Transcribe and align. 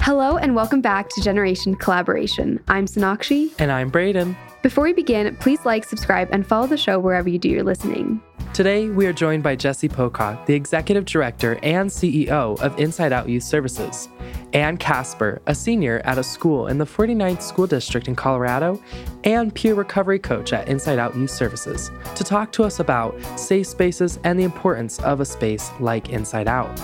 Hello 0.00 0.36
and 0.36 0.54
welcome 0.54 0.80
back 0.80 1.08
to 1.10 1.20
Generation 1.20 1.74
Collaboration. 1.74 2.62
I'm 2.68 2.86
Sonakshi. 2.86 3.52
And 3.58 3.72
I'm 3.72 3.90
Brayden. 3.90 4.36
Before 4.62 4.84
we 4.84 4.92
begin, 4.92 5.34
please 5.36 5.64
like, 5.64 5.84
subscribe, 5.84 6.28
and 6.30 6.46
follow 6.46 6.66
the 6.66 6.76
show 6.76 6.98
wherever 6.98 7.28
you 7.28 7.38
do 7.38 7.48
your 7.48 7.62
listening. 7.62 8.22
Today, 8.54 8.88
we 8.88 9.06
are 9.06 9.12
joined 9.12 9.42
by 9.42 9.56
Jessie 9.56 9.88
Pocock, 9.88 10.46
the 10.46 10.54
Executive 10.54 11.04
Director 11.04 11.58
and 11.62 11.90
CEO 11.90 12.60
of 12.60 12.78
Inside 12.78 13.12
Out 13.12 13.28
Youth 13.28 13.42
Services, 13.42 14.08
Ann 14.52 14.76
Casper, 14.76 15.42
a 15.46 15.54
senior 15.54 16.00
at 16.04 16.18
a 16.18 16.22
school 16.22 16.68
in 16.68 16.78
the 16.78 16.84
49th 16.84 17.42
School 17.42 17.66
District 17.66 18.06
in 18.06 18.14
Colorado, 18.14 18.80
and 19.24 19.54
peer 19.54 19.74
recovery 19.74 20.20
coach 20.20 20.52
at 20.52 20.68
Inside 20.68 21.00
Out 21.00 21.16
Youth 21.16 21.30
Services, 21.30 21.90
to 22.14 22.22
talk 22.22 22.52
to 22.52 22.62
us 22.62 22.78
about 22.78 23.20
safe 23.38 23.66
spaces 23.66 24.20
and 24.22 24.38
the 24.38 24.44
importance 24.44 25.00
of 25.00 25.20
a 25.20 25.24
space 25.24 25.70
like 25.80 26.10
Inside 26.10 26.46
Out. 26.46 26.78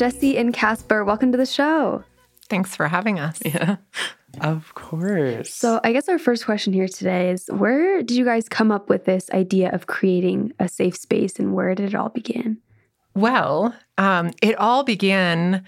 Jessie 0.00 0.38
and 0.38 0.54
Casper, 0.54 1.04
welcome 1.04 1.30
to 1.30 1.36
the 1.36 1.44
show. 1.44 2.02
Thanks 2.48 2.74
for 2.74 2.88
having 2.88 3.20
us. 3.20 3.38
Yeah, 3.44 3.76
of 4.40 4.72
course. 4.74 5.52
So, 5.52 5.78
I 5.84 5.92
guess 5.92 6.08
our 6.08 6.18
first 6.18 6.46
question 6.46 6.72
here 6.72 6.88
today 6.88 7.28
is 7.28 7.48
where 7.48 8.02
did 8.02 8.16
you 8.16 8.24
guys 8.24 8.48
come 8.48 8.72
up 8.72 8.88
with 8.88 9.04
this 9.04 9.28
idea 9.32 9.70
of 9.72 9.88
creating 9.88 10.54
a 10.58 10.68
safe 10.68 10.96
space 10.96 11.38
and 11.38 11.52
where 11.52 11.74
did 11.74 11.92
it 11.92 11.94
all 11.94 12.08
begin? 12.08 12.56
Well, 13.14 13.74
um, 13.98 14.30
it 14.40 14.54
all 14.56 14.84
began 14.84 15.64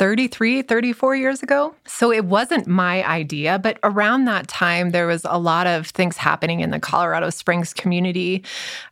33, 0.00 0.62
34 0.62 1.14
years 1.16 1.42
ago. 1.42 1.74
So 1.86 2.10
it 2.10 2.24
wasn't 2.24 2.66
my 2.66 3.06
idea, 3.06 3.58
but 3.58 3.78
around 3.82 4.24
that 4.24 4.48
time, 4.48 4.92
there 4.92 5.06
was 5.06 5.26
a 5.28 5.38
lot 5.38 5.66
of 5.66 5.88
things 5.88 6.16
happening 6.16 6.60
in 6.60 6.70
the 6.70 6.80
Colorado 6.80 7.28
Springs 7.28 7.74
community. 7.74 8.42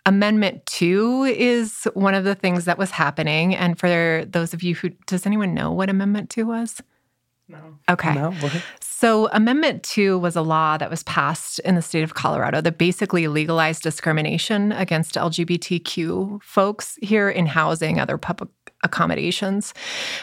Amendment 0.04 0.66
2 0.66 1.24
is 1.24 1.88
one 1.94 2.12
of 2.12 2.24
the 2.24 2.34
things 2.34 2.66
that 2.66 2.76
was 2.76 2.90
happening. 2.90 3.56
And 3.56 3.78
for 3.78 4.26
those 4.28 4.52
of 4.52 4.62
you 4.62 4.74
who, 4.74 4.90
does 5.06 5.24
anyone 5.24 5.54
know 5.54 5.72
what 5.72 5.88
Amendment 5.88 6.28
2 6.28 6.44
was? 6.44 6.82
no. 7.48 7.58
Okay. 7.88 8.14
No. 8.14 8.34
So, 8.80 9.28
Amendment 9.32 9.82
2 9.84 10.18
was 10.18 10.36
a 10.36 10.42
law 10.42 10.76
that 10.76 10.90
was 10.90 11.02
passed 11.04 11.58
in 11.60 11.74
the 11.74 11.82
state 11.82 12.02
of 12.02 12.14
Colorado 12.14 12.60
that 12.60 12.78
basically 12.78 13.28
legalized 13.28 13.82
discrimination 13.82 14.72
against 14.72 15.14
LGBTQ 15.14 16.42
folks 16.42 16.98
here 17.00 17.30
in 17.30 17.46
housing, 17.46 17.98
other 17.98 18.18
public 18.18 18.50
accommodations. 18.82 19.74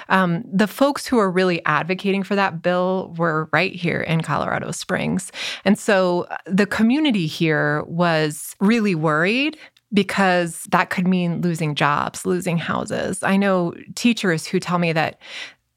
Um, 0.09 0.43
the 0.51 0.67
folks 0.67 1.05
who 1.05 1.17
are 1.17 1.29
really 1.29 1.63
advocating 1.65 2.23
for 2.23 2.35
that 2.35 2.61
bill 2.61 3.13
were 3.17 3.49
right 3.51 3.73
here 3.73 4.01
in 4.01 4.21
Colorado 4.21 4.71
Springs. 4.71 5.31
And 5.65 5.77
so, 5.77 6.21
uh, 6.31 6.37
the 6.45 6.65
community 6.65 7.27
here 7.27 7.83
was 7.83 8.55
really 8.59 8.95
worried 8.95 9.57
because 9.93 10.63
that 10.71 10.89
could 10.89 11.07
mean 11.07 11.41
losing 11.41 11.75
jobs, 11.75 12.25
losing 12.25 12.57
houses. 12.57 13.23
I 13.23 13.37
know 13.37 13.73
teachers 13.95 14.45
who 14.45 14.59
tell 14.59 14.77
me 14.77 14.93
that 14.93 15.19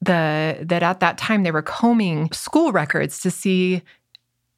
the 0.01 0.57
that 0.61 0.83
at 0.83 0.99
that 0.99 1.17
time 1.17 1.43
they 1.43 1.51
were 1.51 1.61
combing 1.61 2.31
school 2.31 2.71
records 2.71 3.19
to 3.19 3.31
see 3.31 3.81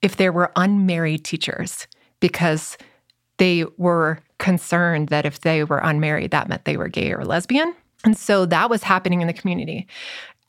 if 0.02 0.18
there 0.18 0.32
were 0.32 0.52
unmarried 0.56 1.24
teachers 1.26 1.88
because 2.20 2.78
they 3.38 3.66
were 3.78 4.20
concerned 4.38 5.10
that 5.10 5.26
if 5.26 5.42
they 5.42 5.64
were 5.64 5.80
unmarried 5.80 6.32
that 6.32 6.48
meant 6.48 6.66
they 6.66 6.78
were 6.78 6.88
gay 6.88 7.12
or 7.12 7.26
lesbian 7.26 7.74
and 8.04 8.18
so 8.18 8.46
that 8.46 8.70
was 8.70 8.84
happening 8.84 9.22
in 9.22 9.28
the 9.28 9.34
community 9.34 9.88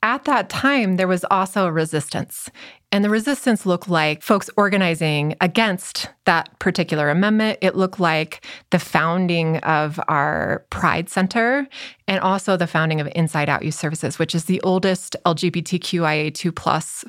at 0.01 0.25
that 0.25 0.49
time 0.49 0.97
there 0.97 1.07
was 1.07 1.25
also 1.31 1.65
a 1.65 1.71
resistance 1.71 2.49
and 2.93 3.03
the 3.03 3.09
resistance 3.09 3.65
looked 3.65 3.89
like 3.89 4.21
folks 4.21 4.51
organizing 4.55 5.35
against 5.41 6.11
that 6.25 6.59
particular 6.59 7.09
amendment. 7.09 7.57
It 7.59 7.75
looked 7.75 7.99
like 7.99 8.45
the 8.69 8.77
founding 8.77 9.57
of 9.57 9.99
our 10.07 10.63
Pride 10.69 11.09
Center 11.09 11.67
and 12.07 12.19
also 12.19 12.55
the 12.55 12.67
founding 12.67 13.01
of 13.01 13.09
Inside 13.15 13.49
Out 13.49 13.65
Youth 13.65 13.73
Services, 13.73 14.19
which 14.19 14.35
is 14.35 14.45
the 14.45 14.61
oldest 14.61 15.15
LGBTQIA2 15.25 16.55
plus 16.55 17.03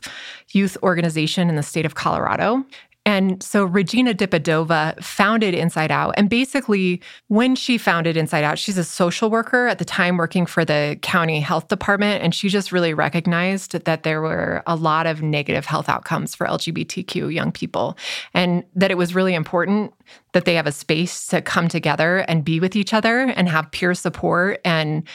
youth 0.52 0.78
organization 0.82 1.50
in 1.50 1.56
the 1.56 1.62
state 1.62 1.84
of 1.84 1.94
Colorado. 1.94 2.64
And 3.06 3.42
so 3.42 3.64
Regina 3.64 4.14
Dipadova 4.14 5.02
founded 5.02 5.54
Inside 5.54 5.90
Out. 5.90 6.14
And 6.16 6.30
basically, 6.30 7.02
when 7.28 7.54
she 7.54 7.76
founded 7.76 8.16
Inside 8.16 8.44
Out, 8.44 8.58
she's 8.58 8.78
a 8.78 8.84
social 8.84 9.28
worker 9.28 9.66
at 9.66 9.78
the 9.78 9.84
time 9.84 10.16
working 10.16 10.46
for 10.46 10.64
the 10.64 10.98
county 11.02 11.40
health 11.40 11.68
department. 11.68 12.22
And 12.22 12.34
she 12.34 12.48
just 12.48 12.72
really 12.72 12.94
recognized 12.94 13.72
that 13.72 14.04
there 14.04 14.22
were 14.22 14.62
a 14.66 14.74
lot 14.74 15.06
of 15.06 15.22
negative 15.22 15.66
health 15.66 15.88
outcomes 15.88 16.34
for 16.34 16.46
LGBTQ 16.46 17.32
young 17.32 17.52
people 17.52 17.98
and 18.32 18.64
that 18.74 18.90
it 18.90 18.96
was 18.96 19.14
really 19.14 19.34
important 19.34 19.92
that 20.32 20.46
they 20.46 20.54
have 20.54 20.66
a 20.66 20.72
space 20.72 21.26
to 21.26 21.42
come 21.42 21.68
together 21.68 22.18
and 22.20 22.44
be 22.44 22.58
with 22.58 22.74
each 22.74 22.94
other 22.94 23.20
and 23.20 23.48
have 23.48 23.70
peer 23.70 23.94
support 23.94 24.60
and 24.64 25.06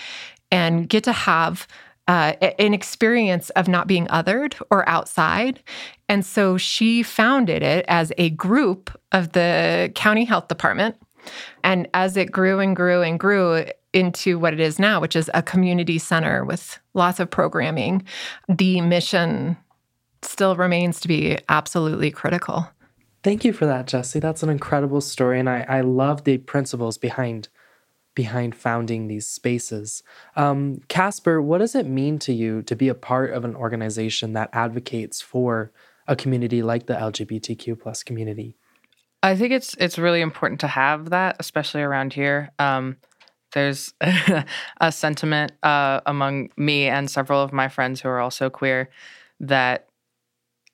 and 0.52 0.90
get 0.90 1.04
to 1.04 1.12
have 1.12 1.68
uh, 2.10 2.34
an 2.58 2.74
experience 2.74 3.52
of 3.52 3.68
not 3.68 3.86
being 3.86 4.08
othered 4.08 4.60
or 4.72 4.88
outside. 4.90 5.62
And 6.10 6.26
so 6.26 6.58
she 6.58 7.04
founded 7.04 7.62
it 7.62 7.86
as 7.88 8.12
a 8.18 8.32
group 8.32 8.90
of 9.12 9.34
the 9.34 9.92
county 9.94 10.26
health 10.26 10.48
department. 10.48 10.96
And 11.64 11.88
as 11.94 12.18
it 12.18 12.32
grew 12.32 12.60
and 12.60 12.76
grew 12.76 13.04
and 13.04 13.20
grew 13.20 13.64
into 13.94 14.40
what 14.40 14.54
it 14.54 14.60
is 14.60 14.80
now, 14.80 15.00
which 15.00 15.16
is 15.16 15.30
a 15.36 15.44
community 15.44 16.00
center 16.00 16.44
with 16.44 16.80
lots 16.96 17.20
of 17.20 17.30
programming, 17.30 18.04
the 18.48 18.82
mission 18.82 19.56
still 20.24 20.56
remains 20.56 21.00
to 21.02 21.08
be 21.08 21.38
absolutely 21.48 22.10
critical. 22.10 22.68
Thank 23.22 23.46
you 23.46 23.54
for 23.54 23.68
that, 23.68 23.86
Jessie. 23.86 24.20
That's 24.20 24.42
an 24.42 24.50
incredible 24.50 25.02
story. 25.02 25.40
And 25.40 25.48
I, 25.48 25.64
I 25.70 25.82
love 25.82 26.24
the 26.24 26.40
principles 26.40 26.98
behind 26.98 27.50
behind 28.20 28.54
founding 28.54 29.08
these 29.08 29.26
spaces. 29.26 30.04
Um, 30.36 30.82
Casper, 30.90 31.42
what 31.42 31.60
does 31.60 31.74
it 31.74 31.88
mean 31.88 32.20
to 32.20 32.34
you 32.34 32.62
to 32.64 32.76
be 32.76 32.90
a 32.90 32.94
part 32.94 33.32
of 33.32 33.46
an 33.46 33.56
organization 33.56 34.34
that 34.34 34.50
advocates 34.52 35.22
for 35.22 35.72
a 36.06 36.18
community 36.18 36.62
like 36.62 36.86
the 36.88 36.96
LGBTQ 36.96 37.80
plus 37.80 38.04
community? 38.04 38.58
I 39.24 39.38
think 39.38 39.54
it's 39.54 39.74
it's 39.76 39.98
really 39.98 40.20
important 40.20 40.60
to 40.60 40.68
have 40.68 41.12
that, 41.12 41.38
especially 41.40 41.82
around 41.82 42.12
here. 42.12 42.52
Um, 42.60 42.98
there's 43.54 43.94
a 44.82 44.92
sentiment 44.92 45.54
uh, 45.64 46.02
among 46.06 46.50
me 46.58 46.88
and 46.88 47.10
several 47.10 47.42
of 47.42 47.54
my 47.54 47.70
friends 47.70 48.02
who 48.02 48.10
are 48.10 48.20
also 48.20 48.50
queer 48.50 48.90
that, 49.40 49.88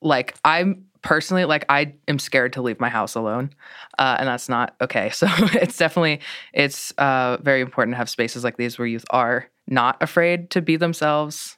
like, 0.01 0.33
I'm 0.43 0.85
personally 1.05 1.45
like 1.45 1.63
I 1.69 1.93
am 2.07 2.19
scared 2.19 2.51
to 2.53 2.61
leave 2.61 2.79
my 2.79 2.89
house 2.89 3.15
alone, 3.15 3.51
uh, 3.97 4.17
and 4.19 4.27
that's 4.27 4.49
not 4.49 4.75
okay. 4.81 5.09
So 5.15 5.27
it's 5.53 5.77
definitely 5.77 6.19
it's 6.51 6.91
uh, 6.97 7.37
very 7.41 7.61
important 7.61 7.93
to 7.93 7.97
have 7.97 8.09
spaces 8.09 8.43
like 8.43 8.57
these 8.57 8.77
where 8.77 8.87
youth 8.87 9.05
are 9.11 9.47
not 9.67 10.01
afraid 10.01 10.49
to 10.49 10.61
be 10.61 10.75
themselves. 10.75 11.57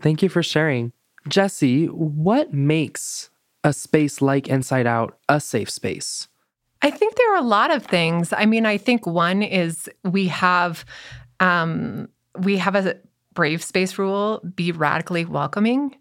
Thank 0.00 0.22
you 0.22 0.28
for 0.28 0.42
sharing. 0.42 0.92
Jessie, 1.28 1.86
what 1.86 2.52
makes 2.52 3.30
a 3.62 3.72
space 3.72 4.20
like 4.20 4.48
Inside 4.48 4.86
Out 4.86 5.18
a 5.28 5.40
safe 5.40 5.70
space? 5.70 6.26
I 6.80 6.90
think 6.90 7.16
there 7.16 7.34
are 7.34 7.38
a 7.38 7.46
lot 7.46 7.70
of 7.70 7.84
things. 7.84 8.32
I 8.32 8.46
mean, 8.46 8.64
I 8.64 8.78
think 8.78 9.06
one 9.06 9.42
is 9.42 9.90
we 10.04 10.28
have 10.28 10.84
um, 11.40 12.08
we 12.38 12.56
have 12.56 12.74
a 12.74 12.96
brave 13.34 13.62
space 13.62 13.98
rule 13.98 14.40
be 14.56 14.72
radically 14.72 15.24
welcoming 15.24 15.94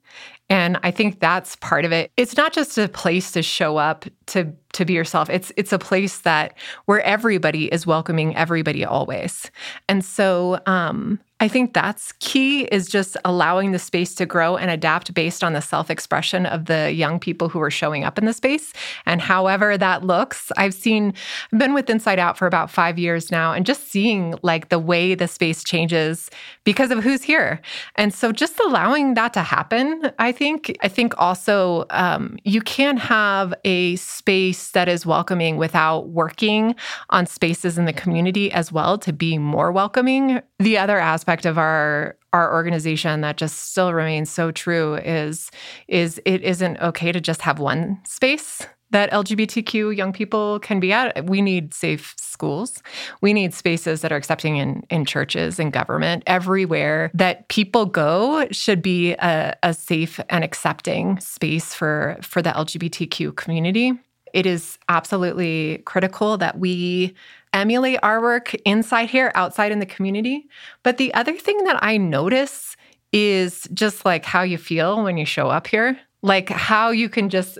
and 0.50 0.78
i 0.84 0.92
think 0.92 1.20
that's 1.20 1.56
part 1.58 1.86
of 1.86 1.92
it. 1.92 2.12
It's 2.18 2.38
not 2.38 2.54
just 2.54 2.78
a 2.78 2.88
place 2.88 3.32
to 3.32 3.42
show 3.42 3.78
up 3.78 4.06
to 4.28 4.54
to 4.74 4.86
be 4.86 4.94
yourself. 4.94 5.30
It's 5.30 5.52
it's 5.58 5.74
a 5.74 5.80
place 5.80 6.20
that 6.20 6.54
where 6.86 7.02
everybody 7.02 7.66
is 7.66 7.88
welcoming 7.88 8.36
everybody 8.36 8.86
always. 8.86 9.50
And 9.90 10.06
so 10.06 10.60
um 10.66 11.20
I 11.40 11.48
think 11.48 11.74
that's 11.74 12.14
key 12.14 12.64
is 12.66 12.88
just 12.88 13.16
allowing 13.24 13.72
the 13.72 13.78
space 13.78 14.16
to 14.16 14.26
grow 14.26 14.58
and 14.58 14.72
adapt 14.72 15.14
based 15.14 15.44
on 15.44 15.54
the 15.54 15.62
self-expression 15.62 16.48
of 16.48 16.66
the 16.66 16.92
young 16.92 17.20
people 17.20 17.48
who 17.48 17.62
are 17.62 17.70
showing 17.70 18.04
up 18.04 18.18
in 18.18 18.26
the 18.26 18.34
space 18.34 18.74
and 19.06 19.22
however 19.22 19.78
that 19.78 20.04
looks. 20.04 20.52
I've 20.58 20.74
seen 20.74 21.14
I've 21.54 21.60
been 21.60 21.76
with 21.76 21.92
Inside 21.92 22.18
Out 22.18 22.40
for 22.40 22.48
about 22.48 22.72
5 22.72 22.98
years 22.98 23.30
now 23.30 23.54
and 23.54 23.68
just 23.68 23.88
seeing 23.90 24.34
like 24.42 24.70
the 24.70 24.80
way 24.80 25.14
the 25.14 25.28
space 25.28 25.64
changes 25.64 26.32
because 26.64 26.90
of 26.90 27.04
who's 27.04 27.22
here. 27.22 27.62
And 27.96 28.12
so 28.12 28.32
just 28.32 28.60
allowing 28.62 29.14
that 29.14 29.34
to 29.34 29.44
happen, 29.44 30.12
I 30.18 30.32
think 30.32 30.76
I 30.82 30.88
think 30.88 31.14
also 31.20 31.86
um, 31.92 32.38
you 32.46 32.62
can't 32.62 33.00
have 33.00 33.54
a 33.64 33.96
space 33.98 34.72
that 34.72 34.90
is 34.90 35.06
welcoming 35.06 35.58
without 35.58 36.10
working 36.10 36.76
on 37.12 37.28
spaces 37.28 37.78
in 37.78 37.86
the 37.86 37.94
community 37.94 38.52
as 38.52 38.72
well 38.72 38.98
to 38.98 39.14
be 39.14 39.38
more 39.38 39.72
welcoming. 39.72 40.42
The 40.58 40.80
other 40.80 40.98
aspect 40.98 41.27
of 41.46 41.58
our 41.58 42.18
our 42.34 42.54
organization 42.54 43.22
that 43.22 43.38
just 43.38 43.72
still 43.72 43.94
remains 43.94 44.30
so 44.30 44.52
true 44.52 44.96
is 44.96 45.52
is 45.88 46.22
it 46.26 46.42
isn't 46.44 46.80
okay 46.80 47.12
to 47.12 47.20
just 47.20 47.42
have 47.42 47.60
one 47.60 48.00
space 48.06 48.66
that 48.92 49.12
LGBTQ 49.12 49.96
young 49.96 50.14
people 50.14 50.60
can 50.60 50.80
be 50.80 50.94
at. 50.94 51.26
We 51.26 51.42
need 51.42 51.74
safe 51.74 52.16
schools. 52.18 52.82
We 53.22 53.34
need 53.34 53.54
spaces 53.54 54.02
that 54.02 54.12
are 54.12 54.16
accepting 54.16 54.58
in, 54.58 54.84
in 54.90 55.06
churches 55.06 55.60
and 55.60 55.74
government. 55.74 56.24
Everywhere 56.26 57.12
that 57.14 57.48
people 57.50 57.86
go 57.86 58.48
should 58.52 58.82
be 58.82 59.14
a, 59.14 59.56
a 59.64 59.74
safe 59.74 60.20
and 60.30 60.44
accepting 60.44 61.20
space 61.20 61.74
for, 61.74 62.18
for 62.22 62.42
the 62.42 62.52
LGBTQ 62.52 63.36
community. 63.36 63.94
It 64.34 64.46
is 64.46 64.78
absolutely 64.88 65.80
critical 65.86 66.38
that 66.38 66.60
we 66.60 67.14
emulate 67.58 68.00
our 68.04 68.22
work 68.22 68.54
inside 68.66 69.10
here, 69.10 69.32
outside 69.36 69.72
in 69.72 69.80
the 69.80 69.86
community. 69.86 70.48
But 70.84 70.98
the 70.98 71.14
other 71.14 71.34
thing 71.34 71.64
that 71.64 71.84
I 71.84 71.98
notice 71.98 72.78
is 73.12 73.68
just 73.74 74.06
like 74.06 74.26
how 74.26 74.44
you 74.44 74.58
feel 74.58 75.04
when 75.04 75.18
you 75.18 75.26
show 75.26 75.50
up 75.50 75.68
here, 75.68 75.98
like 76.22 76.50
how 76.50 76.92
you 76.92 77.10
can 77.10 77.30
just 77.30 77.58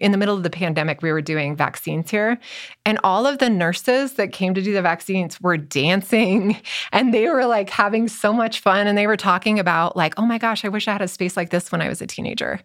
in 0.00 0.12
the 0.12 0.18
middle 0.18 0.36
of 0.36 0.42
the 0.42 0.50
pandemic, 0.50 1.02
we 1.02 1.12
were 1.12 1.20
doing 1.20 1.54
vaccines 1.54 2.10
here, 2.10 2.38
and 2.84 2.98
all 3.04 3.26
of 3.26 3.38
the 3.38 3.50
nurses 3.50 4.14
that 4.14 4.32
came 4.32 4.54
to 4.54 4.62
do 4.62 4.72
the 4.72 4.82
vaccines 4.82 5.40
were 5.40 5.56
dancing 5.56 6.60
and 6.92 7.12
they 7.12 7.28
were 7.28 7.46
like 7.46 7.70
having 7.70 8.08
so 8.08 8.32
much 8.32 8.60
fun. 8.60 8.86
And 8.86 8.96
they 8.96 9.06
were 9.06 9.16
talking 9.16 9.58
about, 9.58 9.96
like, 9.96 10.14
oh 10.18 10.24
my 10.26 10.38
gosh, 10.38 10.64
I 10.64 10.68
wish 10.68 10.88
I 10.88 10.92
had 10.92 11.02
a 11.02 11.08
space 11.08 11.36
like 11.36 11.50
this 11.50 11.70
when 11.70 11.82
I 11.82 11.88
was 11.88 12.00
a 12.00 12.06
teenager 12.06 12.60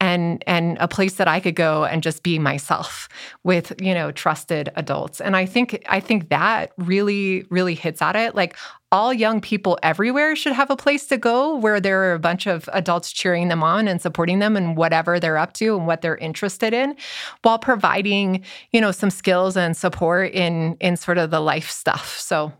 and, 0.00 0.42
and 0.46 0.78
a 0.80 0.88
place 0.88 1.14
that 1.14 1.28
I 1.28 1.40
could 1.40 1.56
go 1.56 1.84
and 1.84 2.02
just 2.02 2.22
be 2.22 2.38
myself 2.38 3.08
with, 3.42 3.72
you 3.80 3.92
know, 3.92 4.12
trusted 4.12 4.70
adults. 4.76 5.20
And 5.20 5.36
I 5.36 5.46
think, 5.46 5.84
I 5.88 6.00
think 6.00 6.28
that 6.28 6.72
really, 6.78 7.44
really 7.50 7.74
hits 7.74 8.00
at 8.00 8.16
it. 8.16 8.34
Like, 8.34 8.56
all 8.92 9.12
young 9.12 9.40
people 9.40 9.78
everywhere 9.82 10.36
should 10.36 10.52
have 10.52 10.70
a 10.70 10.76
place 10.76 11.06
to 11.06 11.16
go 11.16 11.56
where 11.56 11.80
there 11.80 12.04
are 12.04 12.14
a 12.14 12.18
bunch 12.18 12.46
of 12.46 12.68
adults 12.72 13.12
cheering 13.12 13.48
them 13.48 13.62
on 13.62 13.88
and 13.88 14.00
supporting 14.00 14.38
them 14.38 14.56
in 14.56 14.74
whatever 14.76 15.18
they're 15.18 15.38
up 15.38 15.52
to 15.54 15.76
and 15.76 15.86
what 15.86 16.02
they're 16.02 16.16
interested 16.16 16.72
in 16.72 16.96
while 17.42 17.58
providing 17.58 18.44
you 18.70 18.80
know 18.80 18.92
some 18.92 19.10
skills 19.10 19.56
and 19.56 19.76
support 19.76 20.32
in 20.32 20.76
in 20.80 20.96
sort 20.96 21.18
of 21.18 21.30
the 21.30 21.40
life 21.40 21.70
stuff. 21.70 22.16
So 22.18 22.52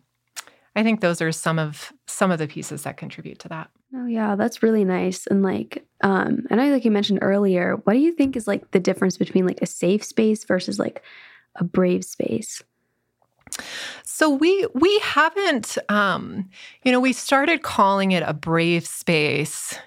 i 0.74 0.82
think 0.82 1.00
those 1.00 1.22
are 1.22 1.32
some 1.32 1.58
of 1.58 1.92
some 2.06 2.30
of 2.30 2.38
the 2.38 2.48
pieces 2.48 2.82
that 2.82 2.96
contribute 2.96 3.38
to 3.40 3.48
that. 3.48 3.70
Oh 3.94 4.06
yeah 4.06 4.34
that's 4.34 4.62
really 4.62 4.84
nice. 4.84 5.26
And 5.28 5.42
like 5.42 5.86
um 6.02 6.46
i 6.50 6.70
like 6.70 6.84
you 6.84 6.90
mentioned 6.90 7.20
earlier 7.22 7.76
what 7.84 7.92
do 7.92 8.00
you 8.00 8.12
think 8.12 8.36
is 8.36 8.48
like 8.48 8.72
the 8.72 8.80
difference 8.80 9.16
between 9.16 9.46
like 9.46 9.62
a 9.62 9.66
safe 9.66 10.04
space 10.04 10.44
versus 10.44 10.78
like 10.78 11.02
a 11.54 11.64
brave 11.64 12.04
space 12.04 12.62
so 14.04 14.30
we 14.30 14.66
we 14.74 14.98
haven't 15.00 15.78
um, 15.88 16.48
you 16.84 16.92
know 16.92 17.00
we 17.00 17.12
started 17.12 17.62
calling 17.62 18.12
it 18.12 18.22
a 18.26 18.32
brave 18.32 18.86
space 18.86 19.78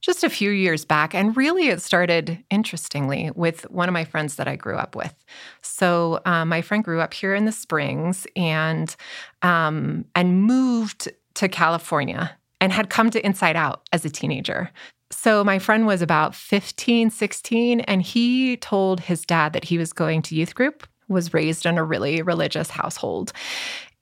just 0.00 0.22
a 0.22 0.30
few 0.30 0.50
years 0.50 0.84
back 0.84 1.14
and 1.14 1.36
really 1.36 1.68
it 1.68 1.82
started 1.82 2.42
interestingly 2.50 3.30
with 3.34 3.68
one 3.70 3.88
of 3.88 3.92
my 3.92 4.04
friends 4.04 4.36
that 4.36 4.46
i 4.46 4.54
grew 4.54 4.76
up 4.76 4.94
with. 4.94 5.14
So 5.62 6.20
um, 6.24 6.48
my 6.48 6.62
friend 6.62 6.84
grew 6.84 7.00
up 7.00 7.12
here 7.12 7.34
in 7.34 7.46
the 7.46 7.52
springs 7.52 8.26
and 8.36 8.94
um, 9.42 10.04
and 10.14 10.42
moved 10.42 11.08
to 11.34 11.48
california 11.48 12.36
and 12.60 12.72
had 12.72 12.90
come 12.90 13.10
to 13.10 13.24
inside 13.24 13.56
out 13.56 13.88
as 13.92 14.04
a 14.04 14.10
teenager. 14.10 14.70
So 15.10 15.42
my 15.42 15.58
friend 15.58 15.86
was 15.86 16.02
about 16.02 16.34
15 16.34 17.10
16 17.10 17.80
and 17.80 18.02
he 18.02 18.56
told 18.58 19.00
his 19.00 19.24
dad 19.24 19.52
that 19.52 19.64
he 19.64 19.78
was 19.78 19.92
going 19.92 20.22
to 20.22 20.34
youth 20.34 20.54
group 20.54 20.86
was 21.08 21.34
raised 21.34 21.66
in 21.66 21.78
a 21.78 21.84
really 21.84 22.22
religious 22.22 22.70
household. 22.70 23.32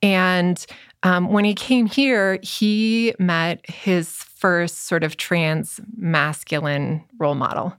And 0.02 0.64
um, 1.02 1.32
when 1.32 1.44
he 1.44 1.54
came 1.54 1.86
here, 1.86 2.38
he 2.42 3.14
met 3.18 3.68
his 3.68 4.10
first 4.10 4.86
sort 4.86 5.02
of 5.02 5.16
trans 5.16 5.80
masculine 5.96 7.02
role 7.18 7.34
model 7.34 7.74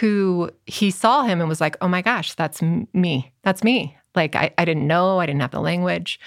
who 0.00 0.50
he 0.66 0.90
saw 0.90 1.22
him 1.22 1.40
and 1.40 1.48
was 1.48 1.60
like, 1.60 1.76
oh 1.80 1.88
my 1.88 2.02
gosh, 2.02 2.34
that's 2.34 2.60
me. 2.62 3.32
That's 3.42 3.62
me. 3.62 3.96
Like 4.14 4.36
I, 4.36 4.52
I 4.58 4.64
didn't 4.64 4.86
know, 4.86 5.18
I 5.18 5.26
didn't 5.26 5.40
have 5.40 5.50
the 5.50 5.60
language. 5.60 6.20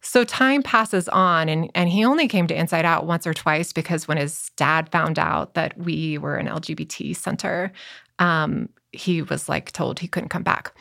So 0.00 0.24
time 0.24 0.62
passes 0.62 1.08
on 1.08 1.48
and, 1.48 1.70
and 1.74 1.88
he 1.88 2.04
only 2.04 2.26
came 2.28 2.46
to 2.48 2.58
Inside 2.58 2.84
Out 2.84 3.06
once 3.06 3.26
or 3.26 3.34
twice 3.34 3.72
because 3.72 4.08
when 4.08 4.16
his 4.16 4.50
dad 4.56 4.90
found 4.90 5.18
out 5.18 5.54
that 5.54 5.76
we 5.78 6.18
were 6.18 6.36
an 6.36 6.48
LGBT 6.48 7.14
center, 7.14 7.72
um, 8.18 8.68
he 8.92 9.22
was 9.22 9.48
like 9.48 9.72
told 9.72 9.98
he 9.98 10.08
couldn't 10.08 10.30
come 10.30 10.42
back. 10.42 10.72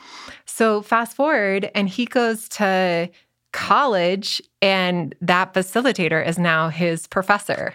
So 0.46 0.82
fast 0.82 1.16
forward, 1.16 1.72
and 1.76 1.88
he 1.90 2.06
goes 2.06 2.50
to 2.50 3.10
college, 3.52 4.42
and 4.62 5.16
that 5.22 5.54
facilitator 5.54 6.26
is 6.26 6.38
now 6.38 6.70
his 6.70 7.08
professor. 7.08 7.74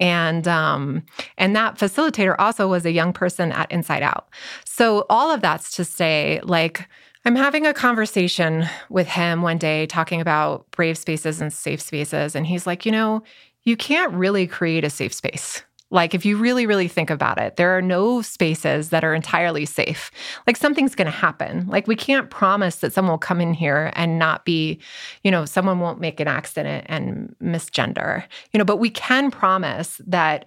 And 0.00 0.48
um, 0.48 1.04
and 1.38 1.54
that 1.54 1.78
facilitator 1.78 2.34
also 2.38 2.68
was 2.68 2.84
a 2.84 2.92
young 2.92 3.12
person 3.12 3.52
at 3.52 3.70
Inside 3.70 4.02
Out. 4.02 4.28
So 4.64 5.06
all 5.08 5.30
of 5.30 5.40
that's 5.40 5.70
to 5.76 5.84
say, 5.84 6.40
like, 6.42 6.88
I'm 7.24 7.36
having 7.36 7.64
a 7.64 7.72
conversation 7.72 8.66
with 8.90 9.06
him 9.06 9.42
one 9.42 9.56
day 9.56 9.86
talking 9.86 10.20
about 10.20 10.70
brave 10.72 10.98
spaces 10.98 11.40
and 11.40 11.52
safe 11.52 11.80
spaces. 11.80 12.34
And 12.34 12.46
he's 12.46 12.66
like, 12.66 12.84
you 12.84 12.92
know, 12.92 13.22
you 13.62 13.76
can't 13.76 14.12
really 14.12 14.46
create 14.46 14.84
a 14.84 14.90
safe 14.90 15.14
space. 15.14 15.62
Like, 15.90 16.14
if 16.14 16.24
you 16.24 16.36
really, 16.36 16.66
really 16.66 16.88
think 16.88 17.10
about 17.10 17.38
it, 17.38 17.56
there 17.56 17.76
are 17.76 17.82
no 17.82 18.20
spaces 18.22 18.88
that 18.90 19.04
are 19.04 19.14
entirely 19.14 19.64
safe. 19.64 20.10
Like, 20.46 20.56
something's 20.56 20.94
going 20.94 21.06
to 21.06 21.12
happen. 21.12 21.66
Like, 21.68 21.86
we 21.86 21.94
can't 21.94 22.30
promise 22.30 22.76
that 22.76 22.92
someone 22.92 23.12
will 23.12 23.18
come 23.18 23.40
in 23.40 23.54
here 23.54 23.92
and 23.94 24.18
not 24.18 24.44
be, 24.44 24.80
you 25.22 25.30
know, 25.30 25.44
someone 25.44 25.80
won't 25.80 26.00
make 26.00 26.20
an 26.20 26.28
accident 26.28 26.86
and 26.88 27.34
misgender, 27.42 28.24
you 28.52 28.58
know, 28.58 28.64
but 28.64 28.78
we 28.78 28.90
can 28.90 29.30
promise 29.30 30.00
that 30.06 30.46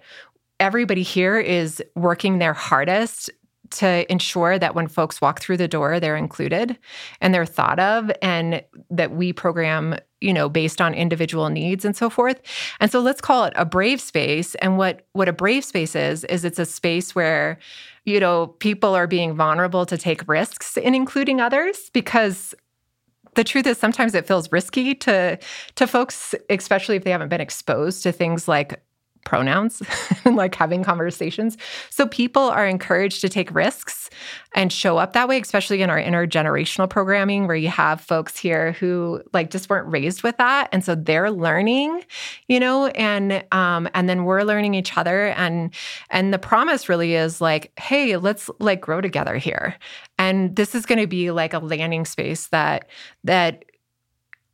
everybody 0.60 1.02
here 1.02 1.38
is 1.38 1.82
working 1.94 2.38
their 2.38 2.52
hardest 2.52 3.30
to 3.70 4.10
ensure 4.10 4.58
that 4.58 4.74
when 4.74 4.88
folks 4.88 5.20
walk 5.20 5.40
through 5.40 5.56
the 5.56 5.68
door 5.68 6.00
they're 6.00 6.16
included 6.16 6.78
and 7.20 7.34
they're 7.34 7.46
thought 7.46 7.78
of 7.78 8.10
and 8.22 8.62
that 8.90 9.10
we 9.12 9.32
program 9.32 9.96
you 10.20 10.32
know 10.32 10.48
based 10.48 10.80
on 10.80 10.94
individual 10.94 11.48
needs 11.48 11.84
and 11.84 11.96
so 11.96 12.10
forth. 12.10 12.40
And 12.80 12.90
so 12.90 13.00
let's 13.00 13.20
call 13.20 13.44
it 13.44 13.52
a 13.56 13.64
brave 13.64 14.00
space. 14.00 14.54
And 14.56 14.78
what 14.78 15.06
what 15.12 15.28
a 15.28 15.32
brave 15.32 15.64
space 15.64 15.94
is 15.94 16.24
is 16.24 16.44
it's 16.44 16.58
a 16.58 16.66
space 16.66 17.14
where 17.14 17.58
you 18.04 18.20
know 18.20 18.48
people 18.58 18.94
are 18.94 19.06
being 19.06 19.34
vulnerable 19.34 19.86
to 19.86 19.98
take 19.98 20.26
risks 20.28 20.76
in 20.76 20.94
including 20.94 21.40
others 21.40 21.90
because 21.92 22.54
the 23.34 23.44
truth 23.44 23.66
is 23.66 23.78
sometimes 23.78 24.14
it 24.14 24.26
feels 24.26 24.50
risky 24.50 24.94
to 24.94 25.38
to 25.76 25.86
folks 25.86 26.34
especially 26.50 26.96
if 26.96 27.04
they 27.04 27.10
haven't 27.10 27.28
been 27.28 27.40
exposed 27.40 28.02
to 28.02 28.10
things 28.10 28.48
like 28.48 28.82
pronouns 29.28 29.82
and 30.24 30.36
like 30.36 30.54
having 30.54 30.82
conversations. 30.82 31.58
So 31.90 32.06
people 32.06 32.42
are 32.42 32.66
encouraged 32.66 33.20
to 33.20 33.28
take 33.28 33.54
risks 33.54 34.08
and 34.54 34.72
show 34.72 34.96
up 34.96 35.12
that 35.12 35.28
way, 35.28 35.38
especially 35.38 35.82
in 35.82 35.90
our 35.90 36.00
intergenerational 36.00 36.88
programming 36.88 37.46
where 37.46 37.54
you 37.54 37.68
have 37.68 38.00
folks 38.00 38.38
here 38.38 38.72
who 38.72 39.22
like 39.34 39.50
just 39.50 39.68
weren't 39.68 39.86
raised 39.92 40.22
with 40.22 40.38
that. 40.38 40.70
And 40.72 40.82
so 40.82 40.94
they're 40.94 41.30
learning, 41.30 42.02
you 42.48 42.58
know, 42.58 42.86
and 42.88 43.44
um 43.52 43.86
and 43.92 44.08
then 44.08 44.24
we're 44.24 44.42
learning 44.44 44.72
each 44.72 44.96
other 44.96 45.28
and 45.28 45.74
and 46.08 46.32
the 46.32 46.38
promise 46.38 46.88
really 46.88 47.14
is 47.14 47.42
like, 47.42 47.70
hey, 47.78 48.16
let's 48.16 48.48
like 48.60 48.80
grow 48.80 49.02
together 49.02 49.36
here. 49.36 49.76
And 50.18 50.56
this 50.56 50.74
is 50.74 50.86
going 50.86 50.98
to 50.98 51.06
be 51.06 51.30
like 51.30 51.52
a 51.52 51.58
landing 51.58 52.04
space 52.04 52.48
that 52.48 52.88
that 53.24 53.64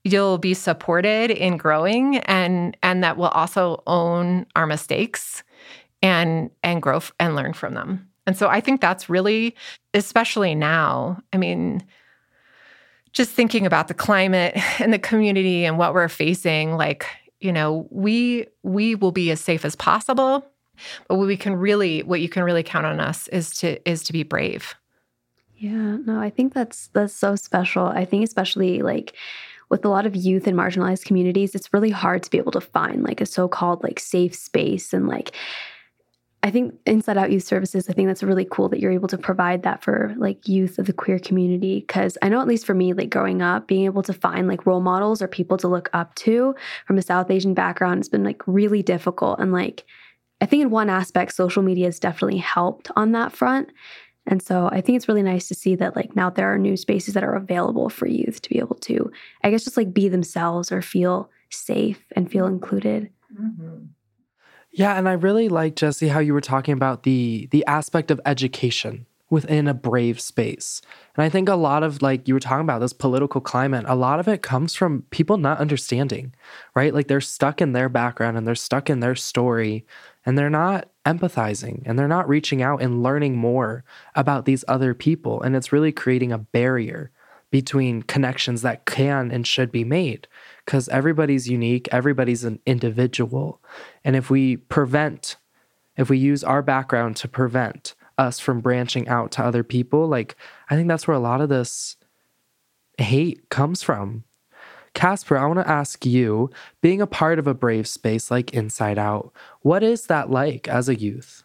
you'll 0.05 0.39
be 0.39 0.55
supported 0.55 1.31
in 1.31 1.57
growing 1.57 2.19
and 2.19 2.77
and 2.83 3.03
that 3.03 3.17
we'll 3.17 3.29
also 3.29 3.83
own 3.87 4.47
our 4.55 4.67
mistakes 4.67 5.43
and 6.03 6.51
and 6.63 6.83
grow 6.83 7.01
and 7.19 7.35
learn 7.35 7.55
from 7.55 7.75
them. 7.75 8.09
And 8.27 8.37
so 8.37 8.49
I 8.49 8.61
think 8.61 8.81
that's 8.81 9.09
really 9.09 9.57
especially 9.95 10.55
now. 10.55 11.21
I 11.33 11.39
mean 11.39 11.83
just 13.15 13.31
thinking 13.31 13.65
about 13.65 13.89
the 13.89 13.95
climate 13.95 14.57
and 14.81 14.93
the 14.93 14.99
community 14.99 15.65
and 15.65 15.79
what 15.79 15.95
we're 15.95 16.09
facing 16.09 16.77
like 16.77 17.07
you 17.41 17.53
know 17.53 17.87
we 17.91 18.47
we 18.63 18.95
will 18.95 19.13
be 19.13 19.31
as 19.31 19.41
safe 19.41 19.65
as 19.65 19.75
possible 19.75 20.45
but 21.09 21.17
we 21.17 21.37
can 21.37 21.55
really 21.55 22.03
what 22.03 22.21
you 22.21 22.29
can 22.29 22.43
really 22.43 22.63
count 22.63 22.85
on 22.85 23.01
us 23.01 23.29
is 23.29 23.51
to 23.51 23.89
is 23.89 24.03
to 24.03 24.13
be 24.13 24.23
brave 24.23 24.75
yeah 25.57 25.97
no 26.05 26.19
i 26.19 26.29
think 26.29 26.53
that's 26.53 26.89
that's 26.89 27.15
so 27.15 27.37
special 27.37 27.87
i 27.87 28.05
think 28.05 28.25
especially 28.25 28.83
like 28.83 29.15
with 29.71 29.85
a 29.85 29.89
lot 29.89 30.07
of 30.07 30.17
youth 30.17 30.47
and 30.47 30.57
marginalized 30.57 31.05
communities, 31.05 31.55
it's 31.55 31.73
really 31.73 31.91
hard 31.91 32.23
to 32.23 32.31
be 32.31 32.39
able 32.39 32.53
to 32.53 32.61
find 32.61 33.03
like 33.03 33.21
a 33.21 33.27
so-called 33.27 33.83
like 33.83 33.99
safe 33.99 34.35
space 34.35 34.93
and 34.93 35.09
like 35.09 35.35
I 36.45 36.51
think 36.51 36.75
Inside 36.85 37.17
Out 37.17 37.33
Youth 37.33 37.45
Services, 37.45 37.89
I 37.89 37.95
think 37.95 38.07
that's 38.07 38.23
really 38.23 38.47
cool 38.51 38.69
that 38.69 38.79
you're 38.79 38.93
able 38.93 39.09
to 39.09 39.17
provide 39.17 39.63
that 39.63 39.83
for 39.83 40.15
like 40.19 40.47
youth 40.47 40.79
of 40.79 40.85
the 40.85 40.93
queer 40.93 41.19
community. 41.19 41.81
Cause 41.89 42.19
I 42.21 42.29
know 42.29 42.39
at 42.39 42.47
least 42.47 42.67
for 42.67 42.75
me, 42.75 42.93
like 42.93 43.09
growing 43.09 43.41
up, 43.41 43.67
being 43.67 43.87
able 43.87 44.03
to 44.03 44.13
find 44.13 44.47
like 44.47 44.67
role 44.67 44.83
models 44.83 45.23
or 45.23 45.27
people 45.27 45.57
to 45.57 45.69
look 45.69 45.89
up 45.95 46.15
to 46.17 46.55
from 46.87 46.99
a 46.99 47.03
South 47.03 47.31
Asian 47.31 47.55
background 47.55 48.01
has 48.01 48.11
been 48.11 48.25
like 48.25 48.43
really 48.47 48.83
difficult. 48.83 49.41
And 49.41 49.53
like 49.53 49.87
I 50.43 50.47
think 50.47 50.61
in 50.61 50.69
one 50.69 50.91
aspect, 50.91 51.33
social 51.33 51.63
media 51.63 51.87
has 51.87 51.99
definitely 51.99 52.37
helped 52.37 52.91
on 52.95 53.13
that 53.13 53.33
front. 53.33 53.71
And 54.27 54.43
so 54.43 54.69
I 54.73 54.81
think 54.81 54.97
it's 54.97 55.09
really 55.09 55.23
nice 55.23 55.49
to 55.49 55.55
see 55.55 55.75
that 55.77 55.97
like 55.97 56.17
now 56.17 56.31
there 56.31 56.53
are 56.53 56.59
new 56.59 56.77
spaces 56.77 57.15
that 57.15 57.25
are 57.25 57.35
available 57.35 57.89
for 57.89 58.07
youth 58.07 58.41
to 58.43 58.49
be 58.49 58.59
able 58.59 58.77
to, 58.77 59.11
I 59.43 59.51
guess, 59.51 59.65
just 59.65 59.77
like 59.77 59.93
be 59.93 60.09
themselves 60.09 60.73
or 60.73 60.81
feel 60.81 61.31
safe 61.51 62.05
and 62.17 62.31
feel 62.31 62.47
included. 62.47 63.11
Mm-hmm. 63.39 63.85
Yeah, 64.73 64.99
and 64.99 65.09
I 65.09 65.13
really 65.13 65.49
like 65.49 65.77
Jessie 65.77 66.09
how 66.09 66.19
you 66.19 66.35
were 66.35 66.41
talking 66.41 66.75
about 66.75 67.05
the 67.05 67.49
the 67.53 67.65
aspect 67.67 68.11
of 68.11 68.21
education 68.27 69.07
within 69.31 69.67
a 69.67 69.75
brave 69.75 70.21
space. 70.21 70.81
And 71.17 71.25
I 71.25 71.29
think 71.29 71.49
a 71.49 71.55
lot 71.55 71.83
of 71.83 72.03
like 72.03 72.29
you 72.29 72.35
were 72.35 72.41
talking 72.41 72.63
about 72.65 72.81
this 72.81 72.93
political 72.93 73.41
climate, 73.41 73.85
a 73.89 73.95
lot 73.95 74.21
of 74.21 74.29
it 74.29 74.43
comes 74.43 74.75
from 74.75 75.03
people 75.11 75.39
not 75.39 75.59
understanding, 75.59 76.35
right? 76.75 76.95
Like 76.95 77.09
they're 77.09 77.21
stuck 77.21 77.61
in 77.61 77.73
their 77.73 77.89
background 77.89 78.37
and 78.37 78.47
they're 78.47 78.55
stuck 78.55 78.91
in 78.91 79.01
their 79.01 79.15
story 79.15 79.87
and 80.25 80.37
they're 80.39 80.51
not 80.51 80.89
empathizing 81.05 81.83
and 81.85 81.99
they're 81.99 82.09
not 82.09 82.29
reaching 82.29 82.63
out 82.63 82.83
and 82.83 83.03
learning 83.03 83.37
more 83.37 83.85
about 84.15 84.45
these 84.45 84.65
other 84.69 84.95
people. 84.95 85.43
And 85.43 85.55
it's 85.55 85.73
really 85.73 85.93
creating 85.93 86.33
a 86.33 86.39
barrier 86.39 87.11
between 87.51 88.03
connections 88.03 88.63
that 88.63 88.85
can 88.85 89.31
and 89.31 89.47
should 89.47 89.71
be 89.71 89.85
made 89.85 90.27
because 90.65 90.89
everybody's 90.89 91.49
unique, 91.49 91.89
everybody's 91.93 92.43
an 92.43 92.59
individual. 92.67 93.61
And 94.03 94.17
if 94.17 94.29
we 94.29 94.57
prevent, 94.57 95.37
if 95.97 96.11
we 96.11 96.19
use 96.19 96.43
our 96.43 96.63
background 96.63 97.17
to 97.19 97.29
prevent 97.29 97.95
us 98.19 98.41
from 98.41 98.61
branching 98.61 99.09
out 99.09 99.31
to 99.33 99.45
other 99.45 99.63
people, 99.63 100.09
like 100.09 100.37
I 100.69 100.75
think 100.75 100.89
that's 100.89 101.07
where 101.07 101.17
a 101.17 101.21
lot 101.21 101.41
of 101.41 101.49
this 101.49 101.97
hate 102.99 103.49
comes 103.51 103.83
from. 103.83 104.25
Casper, 104.95 105.37
I 105.37 105.47
want 105.47 105.59
to 105.59 105.69
ask 105.69 106.07
you, 106.07 106.51
being 106.81 107.01
a 107.03 107.07
part 107.07 107.39
of 107.39 107.47
a 107.47 107.55
brave 107.55 107.87
space 107.87 108.31
like 108.31 108.55
Inside 108.55 108.99
Out, 108.99 109.33
what 109.61 109.83
is 109.83 110.07
that 110.07 110.31
like 110.31 110.69
as 110.69 110.89
a 110.89 110.95
youth? 110.95 111.43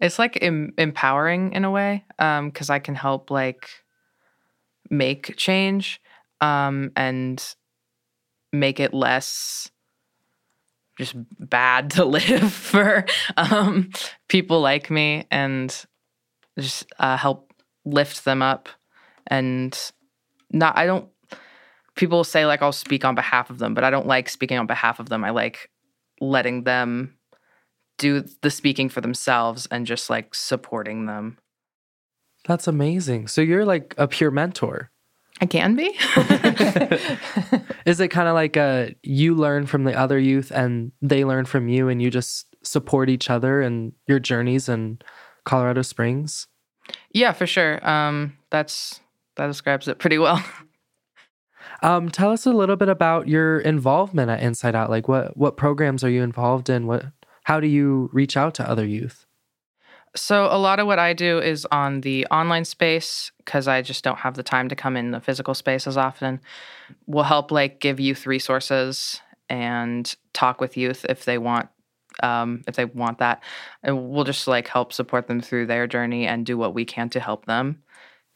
It's 0.00 0.18
like 0.18 0.38
em- 0.42 0.72
empowering 0.78 1.52
in 1.52 1.64
a 1.64 1.70
way 1.70 2.04
because 2.18 2.70
I 2.70 2.78
can 2.78 2.94
help 2.94 3.30
like 3.30 3.68
make 4.90 5.36
change 5.36 6.00
um, 6.40 6.92
and 6.94 7.42
make 8.52 8.80
it 8.80 8.94
less 8.94 9.70
just 10.98 11.14
bad 11.38 11.90
to 11.92 12.04
live 12.04 12.52
for 12.52 13.04
um, 13.36 13.90
people 14.28 14.60
like 14.60 14.90
me 14.90 15.26
and 15.30 15.86
just 16.58 16.86
uh, 16.98 17.16
help 17.16 17.52
lift 17.84 18.24
them 18.24 18.42
up 18.42 18.68
and 19.28 19.92
not 20.50 20.76
i 20.76 20.84
don't 20.84 21.08
people 21.98 22.24
say 22.24 22.46
like 22.46 22.62
i'll 22.62 22.72
speak 22.72 23.04
on 23.04 23.14
behalf 23.14 23.50
of 23.50 23.58
them 23.58 23.74
but 23.74 23.84
i 23.84 23.90
don't 23.90 24.06
like 24.06 24.28
speaking 24.30 24.56
on 24.56 24.66
behalf 24.66 25.00
of 25.00 25.10
them 25.10 25.24
i 25.24 25.30
like 25.30 25.68
letting 26.20 26.64
them 26.64 27.14
do 27.98 28.24
the 28.42 28.50
speaking 28.50 28.88
for 28.88 29.00
themselves 29.00 29.66
and 29.70 29.84
just 29.86 30.08
like 30.08 30.34
supporting 30.34 31.06
them 31.06 31.36
That's 32.46 32.68
amazing. 32.68 33.26
So 33.28 33.40
you're 33.42 33.64
like 33.66 33.94
a 33.98 34.06
peer 34.06 34.30
mentor. 34.30 34.90
i 35.40 35.46
can 35.46 35.74
be 35.74 35.88
Is 37.84 38.00
it 38.00 38.08
kind 38.08 38.28
of 38.28 38.34
like 38.34 38.56
a 38.56 38.94
you 39.02 39.34
learn 39.34 39.66
from 39.66 39.84
the 39.84 39.94
other 39.98 40.18
youth 40.18 40.50
and 40.52 40.92
they 41.02 41.24
learn 41.24 41.44
from 41.46 41.68
you 41.68 41.88
and 41.88 42.00
you 42.00 42.10
just 42.10 42.46
support 42.62 43.08
each 43.10 43.28
other 43.30 43.60
and 43.60 43.92
your 44.06 44.20
journeys 44.20 44.68
in 44.68 44.98
Colorado 45.44 45.82
Springs? 45.82 46.46
yeah 47.12 47.32
for 47.32 47.46
sure 47.46 47.86
um, 47.86 48.36
that's 48.50 49.00
that 49.36 49.46
describes 49.48 49.88
it 49.88 49.98
pretty 49.98 50.18
well 50.18 50.42
Um, 51.82 52.08
tell 52.08 52.30
us 52.30 52.46
a 52.46 52.52
little 52.52 52.76
bit 52.76 52.88
about 52.88 53.28
your 53.28 53.60
involvement 53.60 54.30
at 54.30 54.42
Inside 54.42 54.74
Out. 54.74 54.90
Like 54.90 55.08
what 55.08 55.36
what 55.36 55.56
programs 55.56 56.02
are 56.02 56.10
you 56.10 56.22
involved 56.22 56.68
in? 56.68 56.86
What 56.86 57.06
how 57.44 57.60
do 57.60 57.66
you 57.66 58.10
reach 58.12 58.36
out 58.36 58.54
to 58.54 58.68
other 58.68 58.84
youth? 58.84 59.26
So 60.16 60.46
a 60.50 60.58
lot 60.58 60.80
of 60.80 60.86
what 60.86 60.98
I 60.98 61.12
do 61.12 61.38
is 61.38 61.66
on 61.70 62.00
the 62.00 62.26
online 62.26 62.64
space 62.64 63.30
because 63.38 63.68
I 63.68 63.82
just 63.82 64.02
don't 64.02 64.18
have 64.18 64.34
the 64.34 64.42
time 64.42 64.68
to 64.68 64.76
come 64.76 64.96
in 64.96 65.12
the 65.12 65.20
physical 65.20 65.54
space 65.54 65.86
as 65.86 65.96
often. 65.96 66.40
We'll 67.06 67.24
help 67.24 67.50
like 67.50 67.80
give 67.80 68.00
youth 68.00 68.26
resources 68.26 69.20
and 69.48 70.14
talk 70.32 70.60
with 70.60 70.76
youth 70.76 71.06
if 71.08 71.24
they 71.24 71.38
want 71.38 71.68
um, 72.20 72.64
if 72.66 72.74
they 72.74 72.84
want 72.84 73.18
that, 73.18 73.44
and 73.84 74.10
we'll 74.10 74.24
just 74.24 74.48
like 74.48 74.66
help 74.66 74.92
support 74.92 75.28
them 75.28 75.40
through 75.40 75.66
their 75.66 75.86
journey 75.86 76.26
and 76.26 76.44
do 76.44 76.58
what 76.58 76.74
we 76.74 76.84
can 76.84 77.08
to 77.10 77.20
help 77.20 77.46
them. 77.46 77.82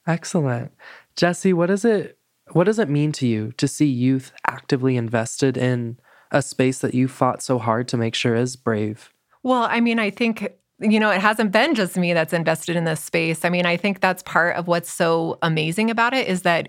Excellent. 0.06 0.72
Jessie, 1.16 1.52
What 1.52 1.70
is 1.70 1.84
it 1.84 2.16
what 2.50 2.64
does 2.64 2.78
it 2.78 2.88
mean 2.88 3.12
to 3.12 3.26
you 3.26 3.52
to 3.52 3.68
see 3.68 3.86
youth 3.86 4.32
actively 4.46 4.96
invested 4.96 5.56
in 5.56 5.98
a 6.30 6.42
space 6.42 6.78
that 6.80 6.94
you 6.94 7.08
fought 7.08 7.42
so 7.42 7.58
hard 7.58 7.88
to 7.88 7.96
make 7.96 8.14
sure 8.14 8.34
is 8.34 8.56
brave? 8.56 9.10
Well, 9.42 9.64
I 9.64 9.80
mean, 9.80 9.98
I 9.98 10.10
think 10.10 10.52
you 10.82 10.98
know, 10.98 11.10
it 11.10 11.20
hasn't 11.20 11.52
been 11.52 11.74
just 11.74 11.96
me 11.96 12.12
that's 12.12 12.32
invested 12.32 12.76
in 12.76 12.84
this 12.84 13.00
space. 13.00 13.44
I 13.44 13.50
mean, 13.50 13.66
I 13.66 13.76
think 13.76 14.00
that's 14.00 14.22
part 14.24 14.56
of 14.56 14.66
what's 14.66 14.92
so 14.92 15.38
amazing 15.40 15.90
about 15.90 16.12
it 16.12 16.26
is 16.26 16.42
that 16.42 16.68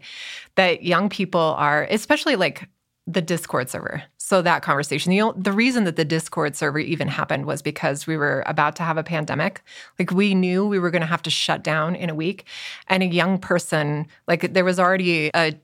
that 0.55 0.83
young 0.83 1.09
people 1.09 1.39
are, 1.39 1.87
especially 1.89 2.35
like 2.35 2.69
the 3.07 3.21
Discord 3.21 3.69
server. 3.69 4.03
So 4.25 4.41
that 4.41 4.61
conversation, 4.61 5.11
know, 5.11 5.33
the 5.33 5.51
reason 5.51 5.83
that 5.83 5.97
the 5.97 6.05
Discord 6.05 6.55
server 6.55 6.79
even 6.79 7.09
happened 7.09 7.45
was 7.45 7.61
because 7.61 8.07
we 8.07 8.15
were 8.15 8.41
about 8.45 8.73
to 8.77 8.83
have 8.83 8.95
a 8.97 9.03
pandemic. 9.03 9.61
Like 9.99 10.11
we 10.11 10.33
knew 10.33 10.65
we 10.65 10.79
were 10.79 10.91
going 10.91 11.01
to 11.01 11.07
have 11.07 11.23
to 11.23 11.29
shut 11.29 11.61
down 11.61 11.93
in 11.93 12.09
a 12.09 12.15
week, 12.15 12.45
and 12.87 13.03
a 13.03 13.05
young 13.05 13.37
person, 13.37 14.07
like 14.25 14.53
there 14.53 14.63
was 14.63 14.79
already 14.79 15.29
a 15.35 15.59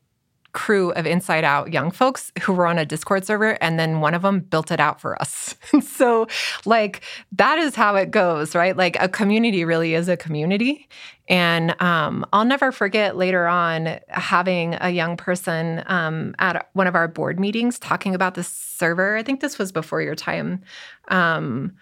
crew 0.52 0.92
of 0.92 1.06
inside 1.06 1.44
out 1.44 1.72
young 1.72 1.92
folks 1.92 2.32
who 2.42 2.54
were 2.54 2.66
on 2.66 2.78
a 2.78 2.86
discord 2.86 3.26
server 3.26 3.62
and 3.62 3.80
then 3.80 4.02
one 4.02 4.14
of 4.14 4.22
them 4.24 4.40
built 4.40 4.72
it 4.72 4.80
out 4.80 5.00
for 5.00 5.20
us. 5.22 5.56
So 5.82 6.28
like 6.66 7.02
that 7.34 7.58
is 7.60 7.76
how 7.76 7.96
it 7.96 8.12
goes 8.12 8.56
right? 8.56 8.76
Like 8.76 8.98
a 9.00 9.10
community 9.10 9.66
really 9.66 9.94
is 9.94 10.08
a 10.08 10.18
community. 10.18 10.88
And 11.28 11.80
um, 11.82 12.26
i'll 12.34 12.46
never 12.46 12.72
forget 12.72 13.16
later 13.16 13.48
on 13.48 14.00
having 14.08 14.76
a 14.82 14.90
young 14.90 15.18
person 15.18 15.84
um, 15.86 16.36
at 16.40 16.70
one 16.74 16.88
of 16.88 16.96
our 16.96 17.08
board 17.08 17.40
meetings 17.40 17.78
talking 17.78 18.16
about 18.16 18.34
the 18.34 18.44
server. 18.44 19.18
I 19.18 19.24
think 19.24 19.42
this 19.42 19.60
was 19.60 19.72
before 19.72 20.02
your 20.02 20.16
time. 20.16 20.62
Um, 21.10 21.74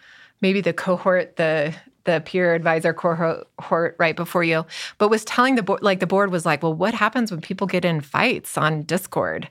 maybe 0.41 0.61
the 0.61 0.73
cohort 0.73 1.35
the 1.37 1.73
the 2.07 2.23
peer 2.25 2.55
advisor 2.55 2.93
cohort 2.93 3.95
right 3.99 4.15
before 4.15 4.43
you, 4.43 4.65
but 4.97 5.09
was 5.09 5.23
telling 5.23 5.53
the 5.53 5.61
board, 5.61 5.83
like 5.83 5.99
the 5.99 6.07
board 6.07 6.31
was 6.31 6.43
like, 6.43 6.63
well, 6.63 6.73
what 6.73 6.95
happens 6.95 7.29
when 7.29 7.41
people 7.41 7.67
get 7.67 7.85
in 7.85 8.01
fights 8.01 8.57
on 8.57 8.81
Discord? 8.81 9.47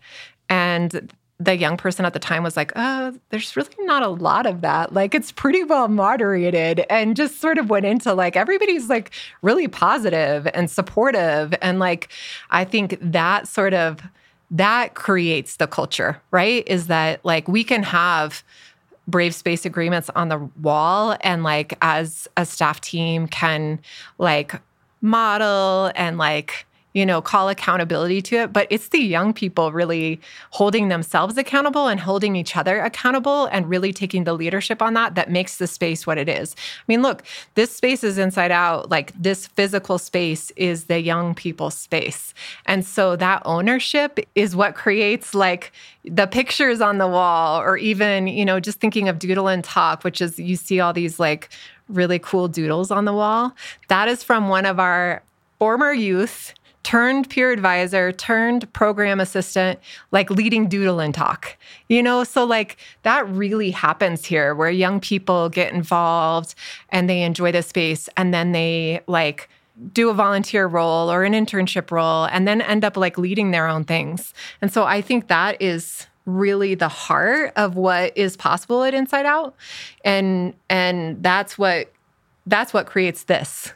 And 0.48 1.12
the 1.38 1.54
young 1.54 1.76
person 1.76 2.06
at 2.06 2.14
the 2.14 2.18
time 2.18 2.42
was 2.42 2.56
like, 2.56 2.72
oh, 2.76 3.14
there's 3.28 3.54
really 3.56 3.75
not 3.80 4.02
a 4.02 4.08
lot 4.08 4.46
of 4.46 4.62
that. 4.62 4.94
Like, 4.94 5.14
it's 5.14 5.30
pretty 5.30 5.64
well 5.64 5.86
moderated, 5.86 6.86
and 6.88 7.14
just 7.14 7.40
sort 7.40 7.58
of 7.58 7.68
went 7.68 7.84
into 7.84 8.14
like, 8.14 8.36
everybody's 8.36 8.88
like 8.88 9.12
really 9.42 9.68
positive 9.68 10.48
and 10.54 10.70
supportive. 10.70 11.54
And 11.60 11.78
like, 11.78 12.08
I 12.48 12.64
think 12.64 12.96
that 13.02 13.46
sort 13.48 13.75
of 13.75 14.00
that 14.50 14.94
creates 14.94 15.56
the 15.56 15.66
culture, 15.66 16.22
right? 16.30 16.66
Is 16.66 16.86
that 16.86 17.22
like 17.25 17.48
we 17.48 17.64
can 17.64 17.82
have 17.82 18.42
brave 19.06 19.34
space 19.34 19.64
agreements 19.64 20.10
on 20.14 20.28
the 20.28 20.38
wall. 20.60 21.16
And 21.20 21.42
like 21.42 21.76
as 21.82 22.28
a 22.36 22.44
staff 22.44 22.80
team 22.80 23.28
can 23.28 23.80
like 24.18 24.60
model 25.00 25.92
and 25.94 26.18
like 26.18 26.65
you 26.97 27.05
know 27.05 27.21
call 27.21 27.50
accountability 27.50 28.23
to 28.23 28.37
it 28.37 28.55
but 28.55 28.67
it's 28.71 28.88
the 28.88 28.99
young 28.99 29.35
people 29.35 29.71
really 29.71 30.19
holding 30.53 30.88
themselves 30.88 31.37
accountable 31.37 31.88
and 31.88 32.00
holding 32.00 32.35
each 32.35 32.57
other 32.57 32.81
accountable 32.81 33.45
and 33.53 33.69
really 33.69 33.93
taking 33.93 34.25
the 34.25 34.33
leadership 34.33 34.81
on 34.81 34.95
that 34.95 35.15
that 35.15 35.31
makes 35.31 35.59
the 35.59 35.67
space 35.67 36.07
what 36.07 36.17
it 36.17 36.26
is. 36.26 36.57
I 36.57 36.85
mean 36.88 37.03
look 37.03 37.23
this 37.55 37.71
space 37.71 38.03
is 38.03 38.17
inside 38.17 38.50
out. 38.50 38.91
Like 38.91 39.12
this 39.12 39.47
physical 39.47 39.99
space 39.99 40.50
is 40.57 40.85
the 40.85 40.99
young 40.99 41.35
people 41.35 41.71
space. 41.71 42.33
And 42.65 42.85
so 42.85 43.15
that 43.17 43.43
ownership 43.45 44.19
is 44.35 44.57
what 44.57 44.75
creates 44.75 45.35
like 45.35 45.73
the 46.05 46.26
pictures 46.26 46.81
on 46.81 46.97
the 46.97 47.07
wall 47.07 47.61
or 47.61 47.76
even 47.76 48.26
you 48.26 48.45
know 48.47 48.59
just 48.59 48.81
thinking 48.81 49.07
of 49.11 49.19
doodle 49.19 49.49
and 49.49 49.62
talk 49.62 50.03
which 50.03 50.23
is 50.23 50.38
you 50.38 50.57
see 50.57 50.81
all 50.81 50.95
these 50.95 51.21
like 51.21 51.50
really 51.91 52.19
cool 52.19 52.49
doodles 52.49 52.91
on 52.91 53.05
the 53.05 53.12
wall. 53.12 53.55
That 53.88 54.09
is 54.09 54.23
from 54.23 54.49
one 54.49 54.65
of 54.65 54.81
our 54.81 55.23
former 55.59 55.93
youth 55.93 56.55
turned 56.87 57.28
peer 57.28 57.50
advisor, 57.50 58.12
turned 58.12 58.73
program 58.73 59.19
assistant, 59.19 59.81
like 60.12 60.31
leading 60.31 60.69
doodle 60.69 61.00
and 61.00 61.12
talk. 61.12 61.57
You 61.88 62.00
know, 62.00 62.23
so 62.23 62.45
like 62.45 62.76
that 63.02 63.28
really 63.28 63.73
happens 63.73 64.25
here 64.25 64.55
where 64.55 64.71
young 64.71 65.00
people 65.00 65.49
get 65.49 65.73
involved 65.73 66.55
and 66.90 67.11
they 67.11 67.23
enjoy 67.23 67.50
the 67.50 67.62
space 67.62 68.09
and 68.16 68.33
then 68.33 68.52
they 68.52 69.00
like 69.09 69.49
do 69.93 70.11
a 70.11 70.14
volunteer 70.14 70.69
role 70.69 71.11
or 71.11 71.25
an 71.25 71.33
internship 71.33 71.90
role 71.90 72.26
and 72.26 72.47
then 72.47 72.61
end 72.61 72.85
up 72.85 72.97
like 72.97 73.19
leading 73.19 73.50
their 73.50 73.66
own 73.66 73.83
things. 73.83 74.33
And 74.62 74.73
so 74.73 74.85
I 74.85 75.00
think 75.00 75.26
that 75.26 75.61
is 75.61 76.07
really 76.25 76.76
the 76.76 76.87
heart 76.87 77.52
of 77.57 77.75
what 77.75 78.16
is 78.16 78.37
possible 78.37 78.85
at 78.85 78.95
Inside 78.95 79.26
Out. 79.26 79.57
And 80.05 80.55
and 80.71 81.21
that's 81.21 81.59
what 81.59 81.93
that's 82.47 82.73
what 82.73 82.87
creates 82.87 83.25
this. 83.25 83.73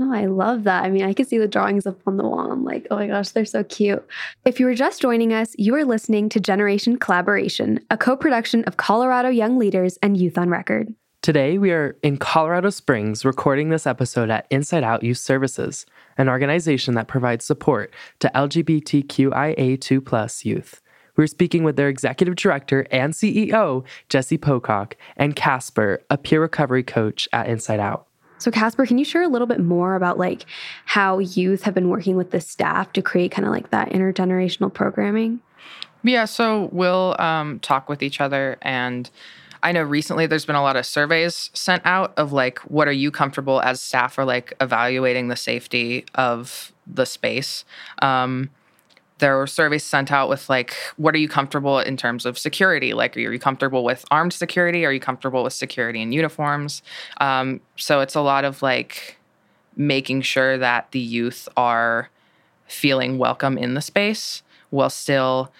No, 0.00 0.12
I 0.14 0.24
love 0.24 0.64
that. 0.64 0.82
I 0.82 0.88
mean, 0.88 1.02
I 1.02 1.12
can 1.12 1.26
see 1.26 1.36
the 1.36 1.46
drawings 1.46 1.86
up 1.86 2.00
on 2.06 2.16
the 2.16 2.22
wall. 2.22 2.50
I'm 2.50 2.64
like, 2.64 2.86
oh 2.90 2.96
my 2.96 3.08
gosh, 3.08 3.32
they're 3.32 3.44
so 3.44 3.62
cute. 3.62 4.02
If 4.46 4.58
you 4.58 4.64
were 4.64 4.74
just 4.74 5.02
joining 5.02 5.34
us, 5.34 5.54
you 5.58 5.74
are 5.74 5.84
listening 5.84 6.30
to 6.30 6.40
Generation 6.40 6.98
Collaboration, 6.98 7.80
a 7.90 7.98
co 7.98 8.16
production 8.16 8.64
of 8.64 8.78
Colorado 8.78 9.28
Young 9.28 9.58
Leaders 9.58 9.98
and 10.02 10.16
Youth 10.16 10.38
on 10.38 10.48
Record. 10.48 10.94
Today, 11.20 11.58
we 11.58 11.70
are 11.70 11.98
in 12.02 12.16
Colorado 12.16 12.70
Springs 12.70 13.26
recording 13.26 13.68
this 13.68 13.86
episode 13.86 14.30
at 14.30 14.46
Inside 14.48 14.84
Out 14.84 15.02
Youth 15.02 15.18
Services, 15.18 15.84
an 16.16 16.30
organization 16.30 16.94
that 16.94 17.06
provides 17.06 17.44
support 17.44 17.92
to 18.20 18.30
LGBTQIA2 18.34 20.44
youth. 20.46 20.80
We're 21.14 21.26
speaking 21.26 21.62
with 21.62 21.76
their 21.76 21.90
executive 21.90 22.36
director 22.36 22.86
and 22.90 23.12
CEO, 23.12 23.84
Jessie 24.08 24.38
Pocock, 24.38 24.96
and 25.18 25.36
Casper, 25.36 26.00
a 26.08 26.16
peer 26.16 26.40
recovery 26.40 26.84
coach 26.84 27.28
at 27.34 27.48
Inside 27.48 27.80
Out. 27.80 28.06
So 28.40 28.50
Casper, 28.50 28.86
can 28.86 28.98
you 28.98 29.04
share 29.04 29.22
a 29.22 29.28
little 29.28 29.46
bit 29.46 29.60
more 29.60 29.94
about 29.94 30.18
like 30.18 30.46
how 30.86 31.18
youth 31.18 31.62
have 31.62 31.74
been 31.74 31.88
working 31.88 32.16
with 32.16 32.30
the 32.30 32.40
staff 32.40 32.92
to 32.94 33.02
create 33.02 33.30
kind 33.30 33.46
of 33.46 33.52
like 33.52 33.70
that 33.70 33.90
intergenerational 33.90 34.72
programming? 34.72 35.40
Yeah, 36.02 36.24
so 36.24 36.70
we'll 36.72 37.14
um, 37.18 37.60
talk 37.60 37.88
with 37.88 38.02
each 38.02 38.20
other. 38.20 38.56
And 38.62 39.10
I 39.62 39.72
know 39.72 39.82
recently 39.82 40.26
there's 40.26 40.46
been 40.46 40.56
a 40.56 40.62
lot 40.62 40.76
of 40.76 40.86
surveys 40.86 41.50
sent 41.52 41.82
out 41.84 42.14
of 42.16 42.32
like, 42.32 42.58
what 42.60 42.88
are 42.88 42.92
you 42.92 43.10
comfortable 43.10 43.60
as 43.60 43.82
staff 43.82 44.16
or 44.16 44.24
like 44.24 44.54
evaluating 44.60 45.28
the 45.28 45.36
safety 45.36 46.06
of 46.14 46.72
the 46.86 47.04
space? 47.04 47.66
Um, 48.00 48.48
there 49.20 49.36
were 49.36 49.46
surveys 49.46 49.84
sent 49.84 50.10
out 50.10 50.28
with 50.28 50.48
like, 50.48 50.74
what 50.96 51.14
are 51.14 51.18
you 51.18 51.28
comfortable 51.28 51.78
in 51.78 51.96
terms 51.96 52.26
of 52.26 52.38
security? 52.38 52.92
Like, 52.92 53.16
are 53.16 53.20
you 53.20 53.38
comfortable 53.38 53.84
with 53.84 54.04
armed 54.10 54.32
security? 54.32 54.84
Are 54.84 54.92
you 54.92 55.00
comfortable 55.00 55.44
with 55.44 55.52
security 55.52 56.02
in 56.02 56.12
uniforms? 56.12 56.82
Um, 57.20 57.60
so 57.76 58.00
it's 58.00 58.14
a 58.14 58.20
lot 58.20 58.44
of 58.44 58.62
like 58.62 59.16
making 59.76 60.22
sure 60.22 60.58
that 60.58 60.90
the 60.90 61.00
youth 61.00 61.48
are 61.56 62.10
feeling 62.66 63.18
welcome 63.18 63.56
in 63.56 63.74
the 63.74 63.80
space 63.80 64.42
while 64.70 64.90
still 64.90 65.52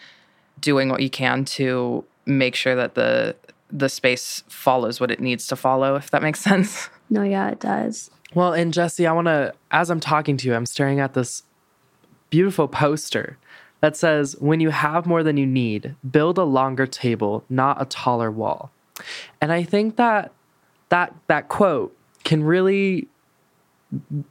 doing 0.61 0.89
what 0.89 1.01
you 1.01 1.11
can 1.11 1.45
to 1.45 2.05
make 2.27 2.55
sure 2.55 2.75
that 2.75 2.95
the 2.95 3.35
the 3.73 3.89
space 3.89 4.43
follows 4.49 5.01
what 5.01 5.11
it 5.13 5.21
needs 5.21 5.47
to 5.47 5.55
follow 5.55 5.95
if 5.95 6.11
that 6.11 6.23
makes 6.23 6.41
sense 6.51 6.91
No, 7.11 7.25
yeah, 7.25 7.51
it 7.51 7.59
does. 7.59 8.11
Well, 8.35 8.53
and 8.53 8.73
Jessie, 8.73 9.07
I 9.07 9.13
want 9.13 9.27
to, 9.27 9.53
as 9.73 9.91
I'm 9.91 9.99
talking 9.99 10.37
to 10.37 10.47
you, 10.47 10.55
I'm 10.55 10.67
staring 10.67 11.01
at 11.01 11.15
this 11.15 11.43
beautiful 12.31 12.69
poster 12.69 13.37
that 13.81 13.97
says, 13.97 14.37
When 14.39 14.61
you 14.61 14.71
have 14.71 15.07
more 15.07 15.23
than 15.23 15.37
you 15.37 15.47
need, 15.47 15.95
build 16.11 16.39
a 16.39 16.45
longer 16.45 16.87
table, 16.87 17.45
not 17.49 17.81
a 17.81 17.85
taller 17.85 18.31
wall. 18.31 18.71
And 19.41 19.53
I 19.53 19.63
think 19.63 19.97
that 19.97 20.33
that, 20.91 21.15
that 21.29 21.49
quote 21.49 21.97
can 22.25 22.43
really, 22.45 23.09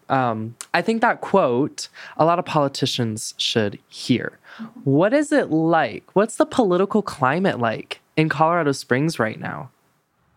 um, 0.07 0.55
I 0.73 0.81
think 0.81 1.01
that 1.01 1.21
quote, 1.21 1.89
a 2.17 2.25
lot 2.25 2.39
of 2.39 2.45
politicians 2.45 3.33
should 3.37 3.79
hear. 3.87 4.37
What 4.83 5.13
is 5.13 5.31
it 5.31 5.49
like? 5.49 6.03
What's 6.13 6.35
the 6.35 6.45
political 6.45 7.01
climate 7.01 7.59
like 7.59 8.01
in 8.17 8.29
Colorado 8.29 8.73
Springs 8.73 9.19
right 9.19 9.39
now? 9.39 9.69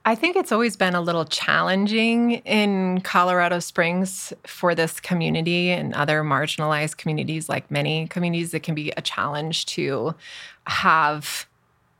I 0.05 0.17
think 0.17 0.35
it's 0.35 0.51
always 0.51 0.77
been 0.77 0.97
a 0.97 1.01
little 1.01 1.25
challenging 1.25 2.33
in 2.45 3.01
Colorado 3.03 3.61
Springs 3.61 4.33
for 4.45 4.75
this 4.75 4.99
community 4.99 5.71
and 5.71 5.95
other 5.95 6.23
marginalized 6.23 6.97
communities, 6.97 7.49
like 7.49 7.71
many 7.71 8.09
communities. 8.09 8.53
It 8.53 8.65
can 8.65 8.75
be 8.75 8.93
a 8.97 9.01
challenge 9.01 9.67
to 9.67 10.15
have, 10.67 11.47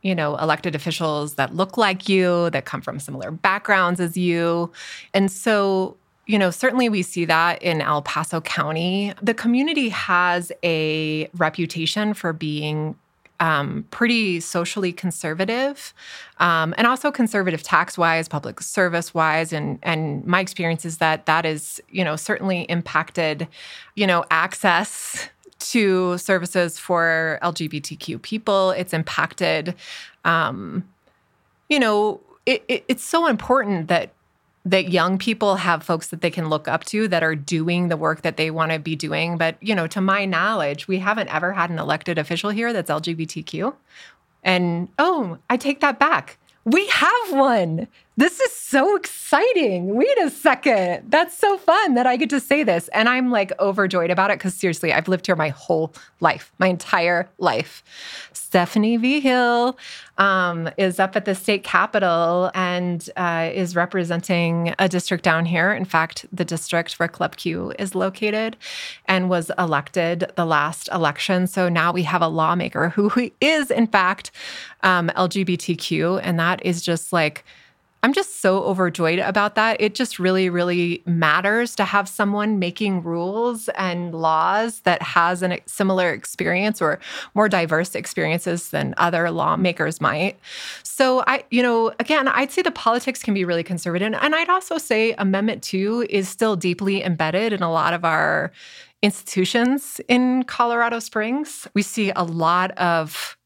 you 0.01 0.13
know, 0.13 0.35
elected 0.35 0.75
officials 0.75 1.35
that 1.35 1.55
look 1.55 1.77
like 1.77 2.09
you, 2.09 2.49
that 2.49 2.65
come 2.65 2.81
from 2.81 2.99
similar 2.99 3.31
backgrounds 3.31 4.01
as 4.01 4.17
you. 4.17 4.69
And 5.13 5.31
so, 5.31 5.95
you 6.25 6.37
know, 6.37 6.51
certainly 6.51 6.89
we 6.89 7.03
see 7.03 7.23
that 7.23 7.61
in 7.63 7.79
El 7.79 8.01
Paso 8.01 8.41
County. 8.41 9.13
The 9.21 9.33
community 9.33 9.87
has 9.89 10.51
a 10.61 11.29
reputation 11.37 12.13
for 12.13 12.33
being 12.33 12.95
um, 13.43 13.85
pretty 13.91 14.39
socially 14.39 14.93
conservative, 14.93 15.93
um, 16.37 16.73
and 16.77 16.87
also 16.87 17.11
conservative 17.11 17.61
tax 17.61 17.97
wise, 17.97 18.29
public 18.29 18.61
service 18.61 19.13
wise, 19.13 19.51
and 19.51 19.79
and 19.83 20.25
my 20.25 20.39
experience 20.39 20.85
is 20.85 20.99
that 20.99 21.25
that 21.25 21.45
is 21.45 21.81
you 21.89 22.05
know 22.05 22.15
certainly 22.15 22.61
impacted, 22.63 23.49
you 23.95 24.07
know, 24.07 24.23
access 24.31 25.27
to 25.59 26.17
services 26.17 26.79
for 26.79 27.37
LGBTQ 27.41 28.21
people. 28.21 28.71
It's 28.71 28.93
impacted, 28.93 29.75
um, 30.23 30.87
you 31.67 31.79
know, 31.79 32.21
it, 32.45 32.63
it, 32.69 32.85
it's 32.87 33.03
so 33.03 33.27
important 33.27 33.89
that 33.89 34.13
that 34.65 34.89
young 34.89 35.17
people 35.17 35.57
have 35.57 35.83
folks 35.83 36.07
that 36.07 36.21
they 36.21 36.31
can 36.31 36.49
look 36.49 36.67
up 36.67 36.85
to 36.85 37.07
that 37.09 37.21
are 37.21 37.35
doing 37.35 37.89
the 37.89 37.97
work 37.97 38.21
that 38.21 38.37
they 38.37 38.49
want 38.49 38.71
to 38.71 38.79
be 38.79 38.95
doing. 38.95 39.37
But, 39.37 39.57
you 39.61 39.75
know, 39.75 39.87
to 39.87 39.99
my 39.99 40.25
knowledge, 40.25 40.87
we 40.87 40.99
haven't 40.99 41.33
ever 41.33 41.51
had 41.51 41.69
an 41.69 41.79
elected 41.79 42.17
official 42.17 42.49
here 42.49 42.71
that's 42.71 42.89
LGBTQ. 42.89 43.75
And 44.43 44.87
oh, 44.97 45.37
I 45.49 45.57
take 45.57 45.81
that 45.81 45.99
back. 45.99 46.37
We 46.65 46.87
have 46.87 47.31
one. 47.31 47.87
This 48.15 48.39
is 48.39 48.51
so 48.51 48.95
exciting. 48.95 49.95
Wait 49.95 50.17
a 50.19 50.29
second. 50.29 51.09
That's 51.09 51.35
so 51.35 51.57
fun 51.57 51.95
that 51.95 52.05
I 52.05 52.15
get 52.15 52.29
to 52.29 52.39
say 52.39 52.63
this. 52.63 52.87
And 52.89 53.09
I'm 53.09 53.31
like 53.31 53.51
overjoyed 53.59 54.11
about 54.11 54.29
it 54.29 54.37
because 54.37 54.53
seriously, 54.53 54.93
I've 54.93 55.07
lived 55.07 55.25
here 55.25 55.35
my 55.35 55.49
whole 55.49 55.91
life, 56.19 56.51
my 56.59 56.67
entire 56.67 57.27
life. 57.39 57.83
Stephanie 58.31 58.97
Vigil 58.97 59.79
um, 60.19 60.69
is 60.77 60.99
up 60.99 61.15
at 61.15 61.25
the 61.25 61.33
state 61.33 61.63
capitol 61.63 62.51
and 62.53 63.09
uh, 63.15 63.49
is 63.51 63.75
representing 63.75 64.75
a 64.77 64.87
district 64.87 65.23
down 65.23 65.45
here. 65.45 65.73
In 65.73 65.85
fact, 65.85 66.27
the 66.31 66.45
district 66.45 66.99
where 66.99 67.09
Club 67.09 67.35
Q 67.35 67.73
is 67.79 67.95
located 67.95 68.57
and 69.07 69.27
was 69.27 69.49
elected 69.57 70.31
the 70.35 70.45
last 70.45 70.87
election. 70.93 71.47
So 71.47 71.67
now 71.67 71.91
we 71.91 72.03
have 72.03 72.21
a 72.21 72.27
lawmaker 72.27 72.89
who 72.89 73.31
is, 73.41 73.71
in 73.71 73.87
fact, 73.87 74.29
um, 74.83 75.09
LGBTQ. 75.15 76.19
And 76.21 76.39
that 76.39 76.63
is 76.63 76.83
just 76.83 77.11
like, 77.11 77.43
I'm 78.03 78.11
just 78.11 78.41
so 78.41 78.63
overjoyed 78.63 79.19
about 79.19 79.55
that. 79.55 79.79
It 79.79 79.95
just 79.95 80.19
really, 80.19 80.49
really 80.49 81.01
matters 81.05 81.73
to 81.75 81.85
have 81.85 82.09
someone 82.09 82.59
making 82.59 83.01
rules 83.01 83.69
and 83.69 84.13
laws 84.13 84.81
that 84.81 85.01
has 85.01 85.41
a 85.41 85.59
similar 85.65 86.11
experience 86.11 86.81
or 86.81 86.99
more 87.33 87.47
diverse 87.47 87.95
experiences 87.95 88.71
than 88.71 88.93
other 88.97 89.31
lawmakers 89.31 90.01
might. 90.01 90.37
So 90.83 91.23
I, 91.27 91.45
you 91.49 91.63
know, 91.63 91.93
again, 91.99 92.27
I'd 92.27 92.51
say 92.51 92.61
the 92.61 92.71
politics 92.71 93.23
can 93.23 93.33
be 93.33 93.45
really 93.45 93.63
conservative. 93.63 94.13
And 94.21 94.35
I'd 94.35 94.49
also 94.49 94.77
say 94.77 95.13
Amendment 95.13 95.63
2 95.63 96.07
is 96.09 96.27
still 96.27 96.57
deeply 96.57 97.03
embedded 97.03 97.53
in 97.53 97.63
a 97.63 97.71
lot 97.71 97.93
of 97.93 98.03
our 98.03 98.51
institutions 99.01 100.01
in 100.09 100.43
Colorado 100.43 100.99
Springs. 100.99 101.67
We 101.73 101.81
see 101.81 102.11
a 102.15 102.23
lot 102.23 102.71
of 102.71 103.37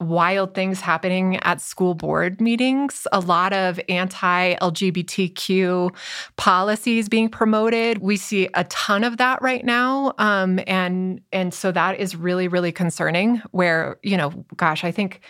wild 0.00 0.54
things 0.54 0.80
happening 0.80 1.36
at 1.38 1.60
school 1.60 1.94
board 1.94 2.40
meetings, 2.40 3.06
a 3.12 3.20
lot 3.20 3.52
of 3.52 3.80
anti 3.88 4.54
LGBTQ 4.56 5.94
policies 6.36 7.08
being 7.08 7.28
promoted. 7.28 7.98
We 7.98 8.16
see 8.16 8.48
a 8.54 8.64
ton 8.64 9.04
of 9.04 9.16
that 9.16 9.40
right 9.40 9.64
now. 9.64 10.12
Um, 10.18 10.60
and, 10.66 11.20
and 11.32 11.54
so 11.54 11.72
that 11.72 11.98
is 11.98 12.14
really, 12.14 12.48
really 12.48 12.72
concerning 12.72 13.42
where, 13.52 13.98
you 14.02 14.16
know, 14.16 14.44
gosh, 14.56 14.84
I 14.84 14.92
think 14.92 15.20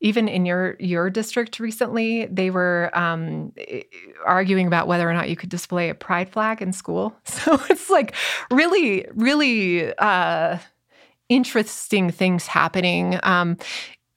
even 0.00 0.28
in 0.28 0.44
your 0.44 0.76
your 0.78 1.08
district 1.08 1.58
recently, 1.58 2.26
they 2.26 2.50
were 2.50 2.90
um, 2.92 3.52
arguing 4.26 4.66
about 4.66 4.86
whether 4.86 5.08
or 5.08 5.14
not 5.14 5.30
you 5.30 5.36
could 5.36 5.48
display 5.48 5.88
a 5.88 5.94
pride 5.94 6.28
flag 6.28 6.60
in 6.60 6.72
school. 6.72 7.16
So 7.24 7.60
it's 7.70 7.88
like 7.88 8.14
really, 8.50 9.06
really 9.14 9.94
uh, 9.96 10.58
interesting 11.28 12.10
things 12.10 12.46
happening. 12.46 13.18
Um, 13.22 13.56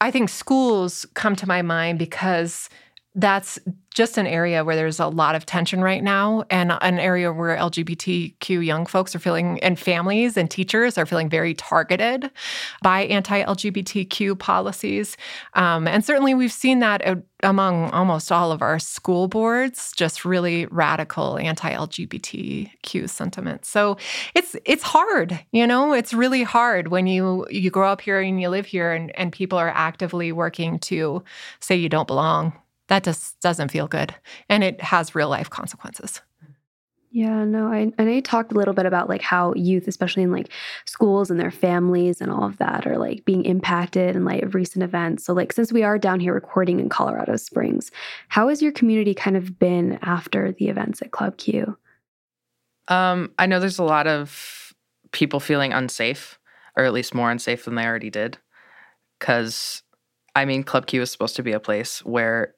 I 0.01 0.11
think 0.11 0.29
schools 0.29 1.05
come 1.13 1.35
to 1.35 1.47
my 1.47 1.61
mind 1.61 1.99
because 1.99 2.69
that's 3.15 3.59
just 3.93 4.17
an 4.17 4.27
area 4.27 4.63
where 4.63 4.75
there's 4.75 4.99
a 4.99 5.07
lot 5.07 5.35
of 5.35 5.45
tension 5.45 5.81
right 5.81 6.03
now 6.03 6.43
and 6.51 6.71
an 6.81 6.99
area 6.99 7.33
where 7.33 7.57
LGBTQ 7.57 8.63
young 8.63 8.85
folks 8.85 9.15
are 9.15 9.19
feeling 9.19 9.59
and 9.61 9.79
families 9.79 10.37
and 10.37 10.49
teachers 10.49 10.97
are 10.97 11.07
feeling 11.07 11.27
very 11.27 11.55
targeted 11.55 12.29
by 12.83 13.01
anti-LGBTQ 13.01 14.37
policies. 14.37 15.17
Um, 15.55 15.87
and 15.87 16.05
certainly 16.05 16.35
we've 16.35 16.51
seen 16.51 16.79
that 16.79 17.01
among 17.41 17.89
almost 17.89 18.31
all 18.31 18.51
of 18.51 18.61
our 18.61 18.77
school 18.77 19.27
boards, 19.27 19.91
just 19.95 20.23
really 20.23 20.67
radical 20.67 21.39
anti-LGBTQ 21.39 23.09
sentiment. 23.09 23.65
So 23.65 23.97
it's 24.35 24.55
it's 24.65 24.83
hard, 24.83 25.39
you 25.51 25.65
know, 25.65 25.93
it's 25.93 26.13
really 26.13 26.43
hard 26.43 26.89
when 26.89 27.07
you 27.07 27.47
you 27.49 27.71
grow 27.71 27.91
up 27.91 28.01
here 28.01 28.21
and 28.21 28.39
you 28.39 28.49
live 28.49 28.67
here 28.67 28.93
and, 28.93 29.17
and 29.17 29.31
people 29.31 29.57
are 29.57 29.69
actively 29.69 30.31
working 30.31 30.77
to 30.79 31.23
say 31.59 31.75
you 31.75 31.89
don't 31.89 32.07
belong 32.07 32.53
that 32.89 33.03
just 33.03 33.39
doesn't 33.39 33.69
feel 33.69 33.87
good. 33.87 34.13
And 34.49 34.63
it 34.63 34.81
has 34.81 35.15
real 35.15 35.29
life 35.29 35.49
consequences. 35.49 36.21
Yeah, 37.11 37.43
no, 37.43 37.71
I, 37.71 37.91
I 37.97 38.03
know 38.03 38.11
you 38.11 38.21
talked 38.21 38.51
a 38.51 38.55
little 38.55 38.73
bit 38.73 38.85
about 38.85 39.09
like 39.09 39.21
how 39.23 39.53
youth, 39.55 39.87
especially 39.87 40.21
in 40.21 40.31
like 40.31 40.49
schools 40.85 41.31
and 41.31 41.39
their 41.39 41.49
families 41.49 42.21
and 42.21 42.29
all 42.31 42.43
of 42.43 42.57
that, 42.57 42.85
are 42.85 42.99
like 42.99 43.25
being 43.25 43.45
impacted 43.45 44.15
in 44.15 44.25
light 44.25 44.43
of 44.43 44.53
recent 44.53 44.83
events. 44.83 45.25
So, 45.25 45.33
like, 45.33 45.51
since 45.51 45.71
we 45.71 45.81
are 45.81 45.97
down 45.97 46.19
here 46.19 46.33
recording 46.35 46.79
in 46.79 46.87
Colorado 46.87 47.35
Springs, 47.35 47.89
how 48.27 48.49
has 48.49 48.61
your 48.61 48.71
community 48.71 49.15
kind 49.15 49.35
of 49.35 49.57
been 49.57 49.97
after 50.03 50.51
the 50.51 50.67
events 50.67 51.01
at 51.01 51.09
Club 51.09 51.37
Q? 51.37 51.75
Um, 52.89 53.31
I 53.39 53.47
know 53.47 53.59
there's 53.59 53.79
a 53.79 53.83
lot 53.83 54.05
of 54.05 54.73
people 55.11 55.39
feeling 55.39 55.73
unsafe, 55.73 56.37
or 56.77 56.83
at 56.83 56.93
least 56.93 57.15
more 57.15 57.31
unsafe 57.31 57.65
than 57.65 57.73
they 57.73 57.85
already 57.85 58.11
did. 58.11 58.37
Because, 59.17 59.81
I 60.35 60.45
mean, 60.45 60.63
Club 60.63 60.85
Q 60.85 61.01
is 61.01 61.11
supposed 61.11 61.35
to 61.37 61.43
be 61.43 61.53
a 61.53 61.59
place 61.59 62.05
where 62.05 62.53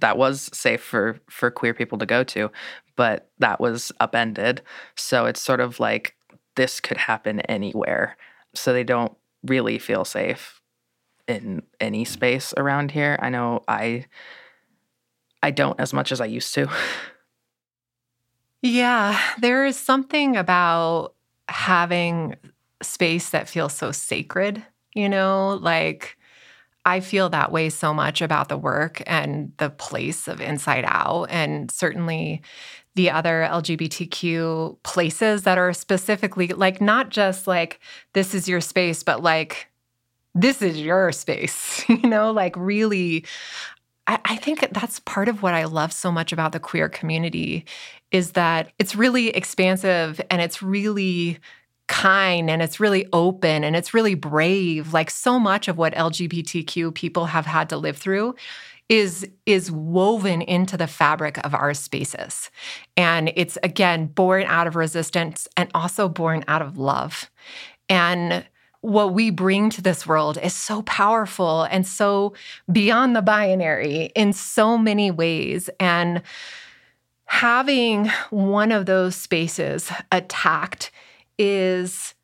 that 0.00 0.16
was 0.16 0.50
safe 0.52 0.82
for 0.82 1.20
for 1.28 1.50
queer 1.50 1.74
people 1.74 1.98
to 1.98 2.06
go 2.06 2.24
to, 2.24 2.50
but 2.96 3.30
that 3.38 3.60
was 3.60 3.92
upended. 4.00 4.62
So 4.96 5.26
it's 5.26 5.40
sort 5.40 5.60
of 5.60 5.80
like 5.80 6.14
this 6.56 6.80
could 6.80 6.96
happen 6.96 7.40
anywhere. 7.42 8.16
So 8.54 8.72
they 8.72 8.84
don't 8.84 9.16
really 9.44 9.78
feel 9.78 10.04
safe 10.04 10.60
in 11.26 11.62
any 11.80 12.04
space 12.04 12.54
around 12.56 12.90
here. 12.90 13.18
I 13.20 13.28
know 13.30 13.62
I 13.68 14.06
I 15.42 15.50
don't 15.50 15.78
as 15.78 15.92
much 15.92 16.12
as 16.12 16.20
I 16.20 16.26
used 16.26 16.54
to. 16.54 16.68
Yeah, 18.60 19.18
there 19.40 19.64
is 19.64 19.78
something 19.78 20.36
about 20.36 21.14
having 21.48 22.34
space 22.82 23.30
that 23.30 23.48
feels 23.48 23.72
so 23.72 23.92
sacred, 23.92 24.64
you 24.94 25.08
know, 25.08 25.58
like 25.62 26.17
I 26.88 27.00
feel 27.00 27.28
that 27.28 27.52
way 27.52 27.68
so 27.68 27.92
much 27.92 28.22
about 28.22 28.48
the 28.48 28.56
work 28.56 29.02
and 29.06 29.52
the 29.58 29.68
place 29.68 30.26
of 30.26 30.40
Inside 30.40 30.86
Out, 30.86 31.24
and 31.24 31.70
certainly 31.70 32.40
the 32.94 33.10
other 33.10 33.46
LGBTQ 33.50 34.82
places 34.84 35.42
that 35.42 35.58
are 35.58 35.74
specifically 35.74 36.48
like 36.48 36.80
not 36.80 37.10
just 37.10 37.46
like 37.46 37.78
this 38.14 38.34
is 38.34 38.48
your 38.48 38.62
space, 38.62 39.02
but 39.02 39.22
like 39.22 39.68
this 40.34 40.62
is 40.62 40.80
your 40.80 41.12
space, 41.12 41.86
you 41.88 42.08
know, 42.08 42.32
like 42.32 42.56
really. 42.56 43.24
I, 44.10 44.36
think 44.36 44.60
that's 44.72 45.00
part 45.00 45.28
of 45.28 45.42
what 45.42 45.52
I 45.52 45.64
love 45.64 45.92
so 45.92 46.10
much 46.10 46.32
about 46.32 46.52
the 46.52 46.58
queer 46.58 46.88
community 46.88 47.66
is 48.10 48.32
that 48.32 48.72
it's 48.78 48.96
really 48.96 49.28
expansive 49.28 50.18
and 50.30 50.40
it's 50.40 50.62
really 50.62 51.38
kind 51.88 52.48
and 52.50 52.62
it's 52.62 52.78
really 52.78 53.06
open 53.12 53.64
and 53.64 53.74
it's 53.74 53.92
really 53.92 54.14
brave 54.14 54.92
like 54.92 55.10
so 55.10 55.38
much 55.38 55.68
of 55.68 55.78
what 55.78 55.94
lgbtq 55.94 56.94
people 56.94 57.26
have 57.26 57.46
had 57.46 57.68
to 57.68 57.76
live 57.76 57.96
through 57.96 58.34
is 58.88 59.28
is 59.44 59.70
woven 59.70 60.40
into 60.42 60.76
the 60.76 60.86
fabric 60.86 61.38
of 61.44 61.54
our 61.54 61.74
spaces. 61.74 62.50
And 62.96 63.30
it's 63.36 63.58
again 63.62 64.06
born 64.06 64.44
out 64.44 64.66
of 64.66 64.76
resistance 64.76 65.46
and 65.56 65.70
also 65.74 66.08
born 66.08 66.44
out 66.48 66.62
of 66.62 66.78
love. 66.78 67.30
And 67.88 68.46
what 68.80 69.12
we 69.12 69.30
bring 69.30 69.70
to 69.70 69.82
this 69.82 70.06
world 70.06 70.38
is 70.38 70.54
so 70.54 70.82
powerful 70.82 71.64
and 71.64 71.86
so 71.86 72.34
beyond 72.70 73.14
the 73.14 73.22
binary 73.22 74.10
in 74.14 74.32
so 74.32 74.78
many 74.78 75.10
ways. 75.10 75.68
And 75.80 76.22
having 77.26 78.08
one 78.30 78.72
of 78.72 78.86
those 78.86 79.16
spaces 79.16 79.90
attacked 80.12 80.90
is 81.38 82.14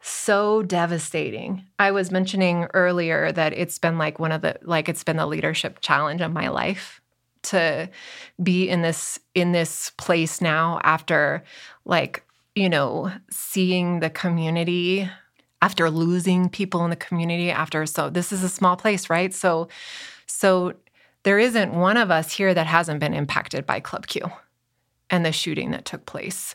so 0.00 0.62
devastating. 0.62 1.64
I 1.78 1.90
was 1.90 2.10
mentioning 2.10 2.66
earlier 2.74 3.32
that 3.32 3.52
it's 3.52 3.78
been 3.78 3.98
like 3.98 4.18
one 4.18 4.32
of 4.32 4.42
the 4.42 4.56
like 4.62 4.88
it's 4.88 5.04
been 5.04 5.16
the 5.16 5.26
leadership 5.26 5.78
challenge 5.80 6.20
of 6.20 6.32
my 6.32 6.48
life 6.48 7.00
to 7.42 7.88
be 8.42 8.68
in 8.68 8.82
this 8.82 9.18
in 9.34 9.52
this 9.52 9.90
place 9.96 10.40
now 10.40 10.80
after 10.82 11.44
like 11.84 12.24
you 12.54 12.68
know 12.68 13.12
seeing 13.30 14.00
the 14.00 14.10
community 14.10 15.08
after 15.62 15.90
losing 15.90 16.48
people 16.48 16.84
in 16.84 16.90
the 16.90 16.96
community 16.96 17.50
after 17.50 17.86
so 17.86 18.10
this 18.10 18.32
is 18.32 18.42
a 18.42 18.48
small 18.48 18.76
place 18.76 19.08
right 19.08 19.32
so 19.32 19.68
so 20.26 20.72
there 21.22 21.38
isn't 21.38 21.74
one 21.74 21.96
of 21.96 22.10
us 22.10 22.32
here 22.32 22.54
that 22.54 22.66
hasn't 22.66 23.00
been 23.00 23.14
impacted 23.14 23.64
by 23.64 23.80
club 23.80 24.06
q 24.06 24.22
and 25.10 25.24
the 25.24 25.32
shooting 25.32 25.70
that 25.70 25.84
took 25.84 26.04
place 26.06 26.54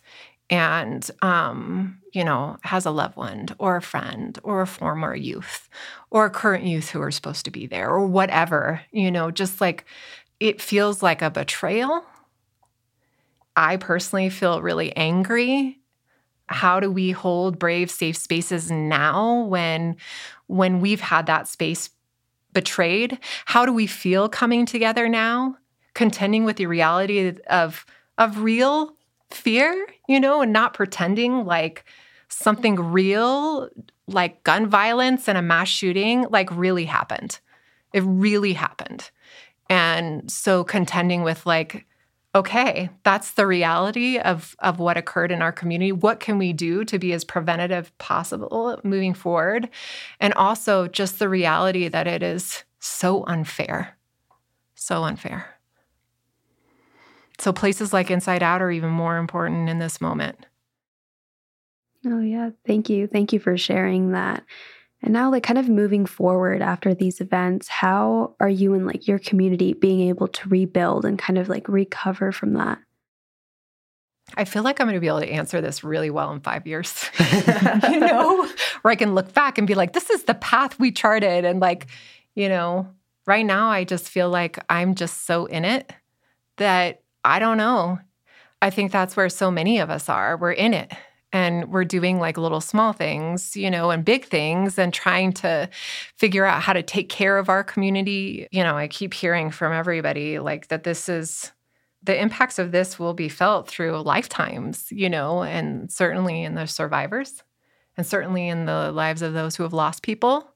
and 0.50 1.10
um, 1.22 2.00
you 2.14 2.24
know 2.24 2.58
has 2.62 2.86
a 2.86 2.92
loved 2.92 3.16
one 3.16 3.48
or 3.58 3.78
a 3.78 3.82
friend 3.82 4.40
or 4.44 4.62
a 4.62 4.68
former 4.68 5.16
youth 5.16 5.70
or 6.12 6.26
a 6.26 6.30
current 6.30 6.66
youth 6.66 6.90
who 6.90 7.02
are 7.02 7.12
supposed 7.12 7.46
to 7.46 7.52
be 7.52 7.66
there 7.66 7.90
or 7.90 8.06
whatever 8.06 8.82
you 8.92 9.10
know 9.10 9.32
just 9.32 9.62
like 9.62 9.86
it 10.44 10.62
feels 10.62 11.02
like 11.02 11.22
a 11.22 11.30
betrayal. 11.30 12.04
I 13.56 13.78
personally 13.78 14.30
feel 14.30 14.62
really 14.62 14.94
angry. 14.98 15.80
How 16.48 16.82
do 16.82 16.92
we 16.92 17.12
hold 17.12 17.58
brave 17.58 17.90
safe 17.90 18.18
spaces 18.18 18.70
now 18.70 19.44
when 19.44 19.96
when 20.48 20.82
we've 20.82 21.00
had 21.00 21.28
that 21.28 21.48
space 21.48 21.90
betrayed? 22.52 23.20
How 23.46 23.66
do 23.66 23.72
we 23.72 23.88
feel 23.88 24.28
coming 24.28 24.66
together 24.66 25.08
now 25.08 25.56
contending 25.94 26.44
with 26.44 26.58
the 26.58 26.66
reality 26.66 27.34
of 27.48 27.86
of 28.18 28.40
real 28.40 28.98
fear, 29.36 29.88
you 30.08 30.20
know, 30.20 30.42
and 30.42 30.54
not 30.54 30.74
pretending 30.74 31.46
like 31.46 31.86
something 32.28 32.76
real, 32.76 33.70
like 34.08 34.44
gun 34.44 34.68
violence 34.68 35.28
and 35.28 35.38
a 35.38 35.42
mass 35.42 35.68
shooting, 35.68 36.26
like 36.30 36.50
really 36.56 36.86
happened. 36.86 37.40
It 37.94 38.04
really 38.06 38.54
happened. 38.54 39.10
And 39.70 40.30
so 40.32 40.64
contending 40.64 41.24
with 41.24 41.46
like, 41.46 41.86
okay, 42.36 42.90
that's 43.04 43.34
the 43.34 43.46
reality 43.46 44.18
of, 44.18 44.56
of 44.60 44.80
what 44.80 44.98
occurred 44.98 45.32
in 45.32 45.42
our 45.42 45.52
community. 45.52 45.92
What 45.92 46.20
can 46.20 46.40
we 46.40 46.52
do 46.52 46.84
to 46.86 46.98
be 46.98 47.14
as 47.14 47.24
preventative 47.24 47.96
possible 48.00 48.80
moving 48.84 49.14
forward? 49.14 49.70
And 50.20 50.34
also 50.34 50.88
just 50.88 51.20
the 51.20 51.30
reality 51.30 51.88
that 51.88 52.08
it 52.08 52.24
is 52.24 52.64
so 52.80 53.24
unfair. 53.26 53.96
So 54.74 55.04
unfair. 55.04 55.53
So 57.40 57.52
places 57.52 57.94
like 57.94 58.12
Inside 58.12 58.44
Out 58.44 58.62
are 58.62 58.72
even 58.72 58.92
more 58.92 59.18
important 59.18 59.70
in 59.70 59.80
this 59.80 60.00
moment. 60.00 60.46
Oh, 62.06 62.20
yeah. 62.20 62.52
Thank 62.66 62.90
you. 62.90 63.08
Thank 63.08 63.34
you 63.34 63.40
for 63.40 63.58
sharing 63.58 64.12
that. 64.12 64.44
And 65.02 65.14
now, 65.14 65.32
like, 65.32 65.44
kind 65.44 65.60
of 65.60 65.68
moving 65.68 66.06
forward 66.06 66.62
after 66.62 66.94
these 66.94 67.20
events, 67.20 67.68
how 67.68 68.36
are 68.40 68.50
you 68.50 68.74
and 68.74 68.86
like 68.86 69.08
your 69.08 69.20
community 69.20 69.74
being 69.74 70.08
able 70.08 70.28
to 70.30 70.50
rebuild 70.50 71.06
and 71.06 71.20
kind 71.20 71.38
of 71.38 71.50
like 71.50 71.68
recover 71.68 72.32
from 72.32 72.54
that? 72.54 72.80
I 74.36 74.46
feel 74.46 74.64
like 74.64 74.80
I'm 74.80 74.88
going 74.88 74.96
to 74.96 75.02
be 75.02 75.08
able 75.08 75.20
to 75.20 75.30
answer 75.30 75.62
this 75.62 75.84
really 75.84 76.10
well 76.10 76.32
in 76.32 76.40
five 76.40 76.66
years, 76.66 77.10
you 77.20 78.00
know, 78.00 78.50
where 78.82 78.92
I 78.92 78.96
can 78.96 79.14
look 79.14 79.34
back 79.34 79.58
and 79.58 79.68
be 79.68 79.76
like, 79.76 79.94
this 79.94 80.10
is 80.10 80.24
the 80.24 80.34
path 80.34 80.80
we 80.80 80.92
charted. 80.92 81.46
And 81.46 81.60
like, 81.60 81.88
you 82.36 82.50
know, 82.50 82.88
right 83.28 83.46
now, 83.46 83.70
I 83.70 83.84
just 83.84 84.10
feel 84.10 84.30
like 84.30 84.58
I'm 84.70 84.96
just 84.96 85.26
so 85.26 85.46
in 85.46 85.66
it 85.66 85.92
that 86.58 87.03
I 87.24 87.40
don't 87.40 87.58
know. 87.58 88.00
I 88.62 88.70
think 88.70 88.92
that's 88.92 89.16
where 89.16 89.30
so 89.30 89.52
many 89.52 89.80
of 89.80 89.90
us 89.90 90.10
are. 90.10 90.38
We're 90.38 90.52
in 90.52 90.74
it 90.74 90.94
and 91.34 91.72
we're 91.72 91.84
doing 91.84 92.20
like 92.20 92.38
little 92.38 92.62
small 92.62 92.94
things, 92.94 93.58
you 93.58 93.70
know, 93.70 93.90
and 93.90 94.06
big 94.06 94.26
things 94.26 94.78
and 94.78 94.94
trying 94.94 95.34
to 95.34 95.68
figure 96.18 96.46
out 96.46 96.62
how 96.62 96.74
to 96.74 96.84
take 96.84 97.10
care 97.10 97.38
of 97.38 97.50
our 97.50 97.64
community. 97.64 98.48
You 98.52 98.64
know, 98.64 98.78
I 98.78 98.88
keep 98.88 99.14
hearing 99.14 99.50
from 99.52 99.74
everybody 99.74 100.40
like 100.40 100.68
that 100.68 100.84
this 100.84 101.10
is 101.10 101.52
the 102.04 102.20
impacts 102.20 102.60
of 102.60 102.72
this 102.72 103.00
will 103.00 103.14
be 103.14 103.30
felt 103.30 103.68
through 103.68 104.02
lifetimes, 104.02 104.92
you 104.92 105.10
know, 105.10 105.42
and 105.42 105.92
certainly 105.92 106.44
in 106.44 106.54
the 106.54 106.68
survivors 106.68 107.44
and 107.98 108.06
certainly 108.06 108.48
in 108.48 108.66
the 108.66 108.92
lives 108.92 109.22
of 109.22 109.34
those 109.34 109.56
who 109.56 109.64
have 109.64 109.74
lost 109.74 110.04
people. 110.04 110.53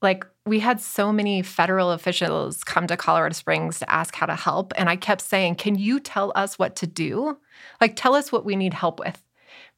Like 0.00 0.24
we 0.46 0.60
had 0.60 0.80
so 0.80 1.12
many 1.12 1.42
federal 1.42 1.90
officials 1.90 2.64
come 2.64 2.86
to 2.86 2.96
Colorado 2.96 3.34
Springs 3.34 3.78
to 3.80 3.90
ask 3.90 4.14
how 4.14 4.26
to 4.26 4.34
help. 4.34 4.72
And 4.76 4.88
I 4.88 4.96
kept 4.96 5.20
saying, 5.20 5.56
Can 5.56 5.76
you 5.76 6.00
tell 6.00 6.32
us 6.34 6.58
what 6.58 6.76
to 6.76 6.86
do? 6.86 7.38
Like, 7.80 7.94
tell 7.96 8.14
us 8.14 8.32
what 8.32 8.44
we 8.44 8.56
need 8.56 8.74
help 8.74 8.98
with. 8.98 9.22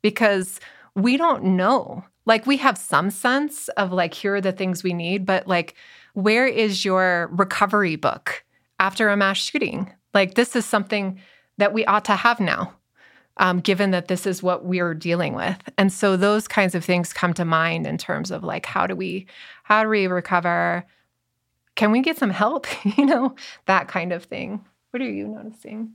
Because 0.02 0.60
we 0.94 1.16
don't 1.16 1.44
know. 1.44 2.04
Like, 2.26 2.46
we 2.46 2.58
have 2.58 2.78
some 2.78 3.10
sense 3.10 3.68
of 3.70 3.92
like, 3.92 4.14
here 4.14 4.36
are 4.36 4.40
the 4.40 4.52
things 4.52 4.82
we 4.82 4.92
need, 4.92 5.26
but 5.26 5.46
like, 5.46 5.74
where 6.14 6.46
is 6.46 6.84
your 6.84 7.30
recovery 7.32 7.96
book 7.96 8.44
after 8.78 9.08
a 9.08 9.16
mass 9.16 9.38
shooting? 9.38 9.92
Like, 10.14 10.34
this 10.34 10.54
is 10.54 10.64
something 10.66 11.20
that 11.58 11.72
we 11.72 11.84
ought 11.86 12.04
to 12.06 12.16
have 12.16 12.40
now 12.40 12.74
um, 13.40 13.58
given 13.58 13.90
that 13.90 14.08
this 14.08 14.26
is 14.26 14.42
what 14.42 14.64
we're 14.64 14.94
dealing 14.94 15.34
with. 15.34 15.56
And 15.78 15.92
so 15.92 16.16
those 16.16 16.46
kinds 16.46 16.74
of 16.74 16.84
things 16.84 17.12
come 17.12 17.32
to 17.34 17.44
mind 17.44 17.86
in 17.86 17.98
terms 17.98 18.30
of 18.30 18.44
like 18.44 18.66
how 18.66 18.86
do 18.86 18.94
we 18.94 19.26
how 19.64 19.82
do 19.82 19.88
we 19.88 20.06
recover? 20.06 20.84
Can 21.74 21.90
we 21.90 22.02
get 22.02 22.18
some 22.18 22.30
help? 22.30 22.66
you 22.96 23.06
know, 23.06 23.34
that 23.66 23.88
kind 23.88 24.12
of 24.12 24.24
thing. 24.24 24.64
What 24.90 25.02
are 25.02 25.10
you 25.10 25.26
noticing? 25.26 25.94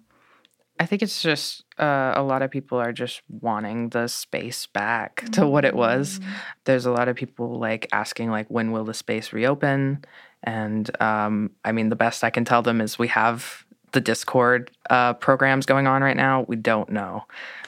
I 0.80 0.86
think 0.86 1.02
it's 1.02 1.22
just 1.22 1.64
uh, 1.78 2.14
a 2.16 2.24
lot 2.24 2.42
of 2.42 2.52
people 2.52 2.80
are 2.80 2.92
just 2.92 3.22
wanting 3.30 3.90
the 3.90 4.08
space 4.08 4.66
back 4.66 5.18
mm-hmm. 5.18 5.32
to 5.32 5.48
what 5.48 5.64
it 5.64 5.76
was. 5.76 6.20
Mm. 6.20 6.26
There's 6.66 6.86
a 6.86 6.92
lot 6.92 7.08
of 7.08 7.16
people 7.16 7.60
like 7.60 7.88
asking 7.94 8.30
like 8.30 8.48
when 8.50 8.72
will 8.72 8.84
the 8.84 8.94
space 8.94 9.32
reopen? 9.32 10.04
And 10.44 10.90
um, 11.02 11.52
I 11.64 11.72
mean, 11.72 11.90
the 11.90 11.96
best 11.96 12.24
I 12.24 12.30
can 12.30 12.44
tell 12.44 12.62
them 12.62 12.82
is 12.82 13.00
we 13.00 13.08
have 13.10 13.64
the 13.96 14.02
Discord 14.02 14.70
uh, 14.92 15.14
programs 15.14 15.66
going 15.66 15.88
on 15.88 16.04
right 16.04 16.16
now, 16.16 16.46
we 16.48 16.56
don't 16.56 16.90
know. 16.90 17.24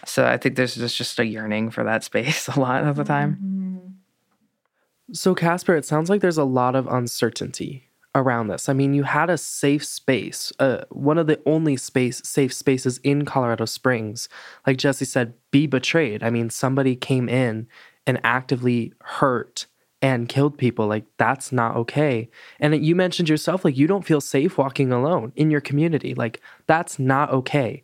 So 0.06 0.28
I 0.28 0.38
think 0.38 0.56
there's 0.56 0.76
just, 0.76 0.96
just 0.96 1.18
a 1.20 1.26
yearning 1.26 1.72
for 1.72 1.84
that 1.84 2.04
space 2.04 2.48
a 2.48 2.60
lot 2.60 2.84
of 2.84 2.98
the 2.98 3.04
time. 3.04 3.34
Mm-hmm. 3.36 5.14
So, 5.14 5.34
Casper, 5.34 5.74
it 5.76 5.86
sounds 5.86 6.10
like 6.10 6.20
there's 6.20 6.38
a 6.38 6.44
lot 6.44 6.76
of 6.76 6.86
uncertainty 6.86 7.88
around 8.14 8.48
this. 8.48 8.68
I 8.68 8.74
mean, 8.74 8.94
you 8.94 9.04
had 9.04 9.30
a 9.30 9.38
safe 9.38 9.86
space, 9.86 10.52
uh, 10.60 10.84
one 10.90 11.18
of 11.18 11.28
the 11.28 11.42
only 11.46 11.78
space 11.78 12.22
safe 12.26 12.54
spaces 12.54 12.98
in 13.00 13.24
Colorado 13.24 13.64
Springs. 13.64 14.28
Like 14.66 14.78
Jessie 14.78 15.06
said, 15.06 15.34
be 15.50 15.66
betrayed. 15.66 16.24
I 16.24 16.30
mean, 16.30 16.50
somebody 16.50 16.98
came 16.98 17.30
in 17.30 17.68
and 18.06 18.20
actively 18.24 18.92
hurt 19.02 19.66
and 20.02 20.30
killed 20.30 20.58
people. 20.58 20.88
Like, 20.88 21.06
that's 21.18 21.52
not 21.52 21.76
okay. 21.76 22.30
And 22.60 22.86
you 22.86 22.96
mentioned 22.96 23.30
yourself, 23.30 23.66
like, 23.66 23.78
you 23.78 23.88
don't 23.88 24.06
feel 24.06 24.22
safe 24.22 24.58
walking 24.58 24.92
alone 24.92 25.32
in 25.36 25.50
your 25.52 25.62
community. 25.62 26.14
Like, 26.14 26.42
that's 26.68 27.00
not 27.00 27.32
okay. 27.32 27.84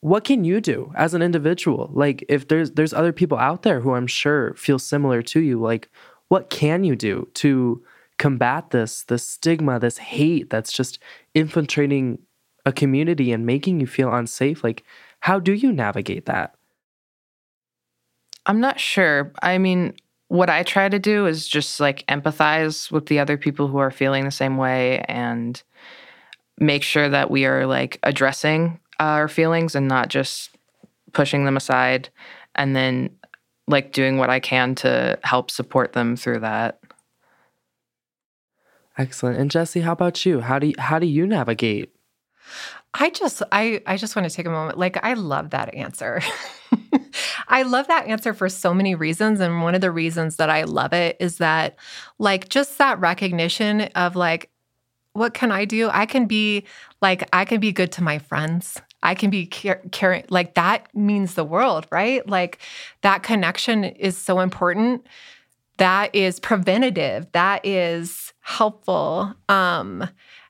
What 0.00 0.24
can 0.24 0.44
you 0.44 0.60
do 0.60 0.92
as 0.96 1.14
an 1.14 1.22
individual? 1.22 1.90
Like, 1.92 2.24
if 2.28 2.48
there's 2.48 2.72
there's 2.72 2.94
other 2.94 3.12
people 3.12 3.38
out 3.38 3.62
there 3.62 3.80
who 3.80 3.94
I'm 3.94 4.06
sure 4.06 4.54
feel 4.54 4.78
similar 4.78 5.22
to 5.22 5.40
you, 5.40 5.60
like, 5.60 5.90
what 6.28 6.50
can 6.50 6.84
you 6.84 6.96
do 6.96 7.28
to 7.34 7.82
combat 8.18 8.70
this, 8.70 9.04
this 9.04 9.26
stigma, 9.26 9.78
this 9.78 9.98
hate 9.98 10.50
that's 10.50 10.72
just 10.72 10.98
infiltrating 11.34 12.18
a 12.64 12.72
community 12.72 13.32
and 13.32 13.46
making 13.46 13.80
you 13.80 13.86
feel 13.86 14.12
unsafe? 14.12 14.64
Like, 14.64 14.84
How 15.20 15.38
do 15.38 15.52
you 15.52 15.72
navigate 15.72 16.26
that? 16.26 16.54
I'm 18.46 18.60
not 18.60 18.80
sure. 18.80 19.32
I 19.42 19.58
mean, 19.58 19.94
what 20.32 20.48
I 20.48 20.62
try 20.62 20.88
to 20.88 20.98
do 20.98 21.26
is 21.26 21.46
just 21.46 21.78
like 21.78 22.06
empathize 22.06 22.90
with 22.90 23.04
the 23.04 23.18
other 23.18 23.36
people 23.36 23.68
who 23.68 23.76
are 23.76 23.90
feeling 23.90 24.24
the 24.24 24.30
same 24.30 24.56
way 24.56 25.00
and 25.06 25.62
make 26.58 26.82
sure 26.82 27.10
that 27.10 27.30
we 27.30 27.44
are 27.44 27.66
like 27.66 27.98
addressing 28.02 28.80
our 28.98 29.28
feelings 29.28 29.74
and 29.74 29.88
not 29.88 30.08
just 30.08 30.48
pushing 31.12 31.44
them 31.44 31.54
aside 31.54 32.08
and 32.54 32.74
then 32.74 33.10
like 33.68 33.92
doing 33.92 34.16
what 34.16 34.30
I 34.30 34.40
can 34.40 34.74
to 34.76 35.18
help 35.22 35.50
support 35.50 35.92
them 35.92 36.16
through 36.16 36.40
that. 36.40 36.80
Excellent. 38.96 39.38
And 39.38 39.50
Jessie, 39.50 39.82
how 39.82 39.92
about 39.92 40.24
you? 40.24 40.40
How 40.40 40.58
do 40.58 40.68
you, 40.68 40.74
how 40.78 40.98
do 40.98 41.06
you 41.06 41.26
navigate? 41.26 41.94
I 42.94 43.10
just 43.10 43.42
I 43.52 43.82
I 43.86 43.98
just 43.98 44.16
want 44.16 44.30
to 44.30 44.34
take 44.34 44.46
a 44.46 44.50
moment. 44.50 44.78
Like 44.78 44.98
I 45.04 45.12
love 45.12 45.50
that 45.50 45.74
answer. 45.74 46.22
I 47.52 47.62
love 47.62 47.86
that 47.88 48.06
answer 48.06 48.32
for 48.32 48.48
so 48.48 48.72
many 48.72 48.94
reasons 48.94 49.38
and 49.38 49.62
one 49.62 49.74
of 49.74 49.82
the 49.82 49.90
reasons 49.90 50.36
that 50.36 50.48
I 50.48 50.64
love 50.64 50.94
it 50.94 51.16
is 51.20 51.36
that 51.36 51.76
like 52.18 52.48
just 52.48 52.78
that 52.78 52.98
recognition 52.98 53.82
of 53.94 54.16
like 54.16 54.50
what 55.12 55.34
can 55.34 55.52
I 55.52 55.66
do? 55.66 55.90
I 55.92 56.06
can 56.06 56.24
be 56.24 56.64
like 57.02 57.28
I 57.34 57.44
can 57.44 57.60
be 57.60 57.70
good 57.70 57.92
to 57.92 58.02
my 58.02 58.18
friends. 58.18 58.80
I 59.02 59.14
can 59.14 59.28
be 59.28 59.44
caring 59.44 60.24
like 60.30 60.54
that 60.54 60.88
means 60.94 61.34
the 61.34 61.44
world, 61.44 61.86
right? 61.90 62.26
Like 62.26 62.58
that 63.02 63.22
connection 63.22 63.84
is 63.84 64.16
so 64.16 64.40
important. 64.40 65.06
That 65.76 66.14
is 66.14 66.40
preventative. 66.40 67.30
That 67.32 67.66
is 67.66 68.32
helpful. 68.40 69.34
Um 69.50 70.08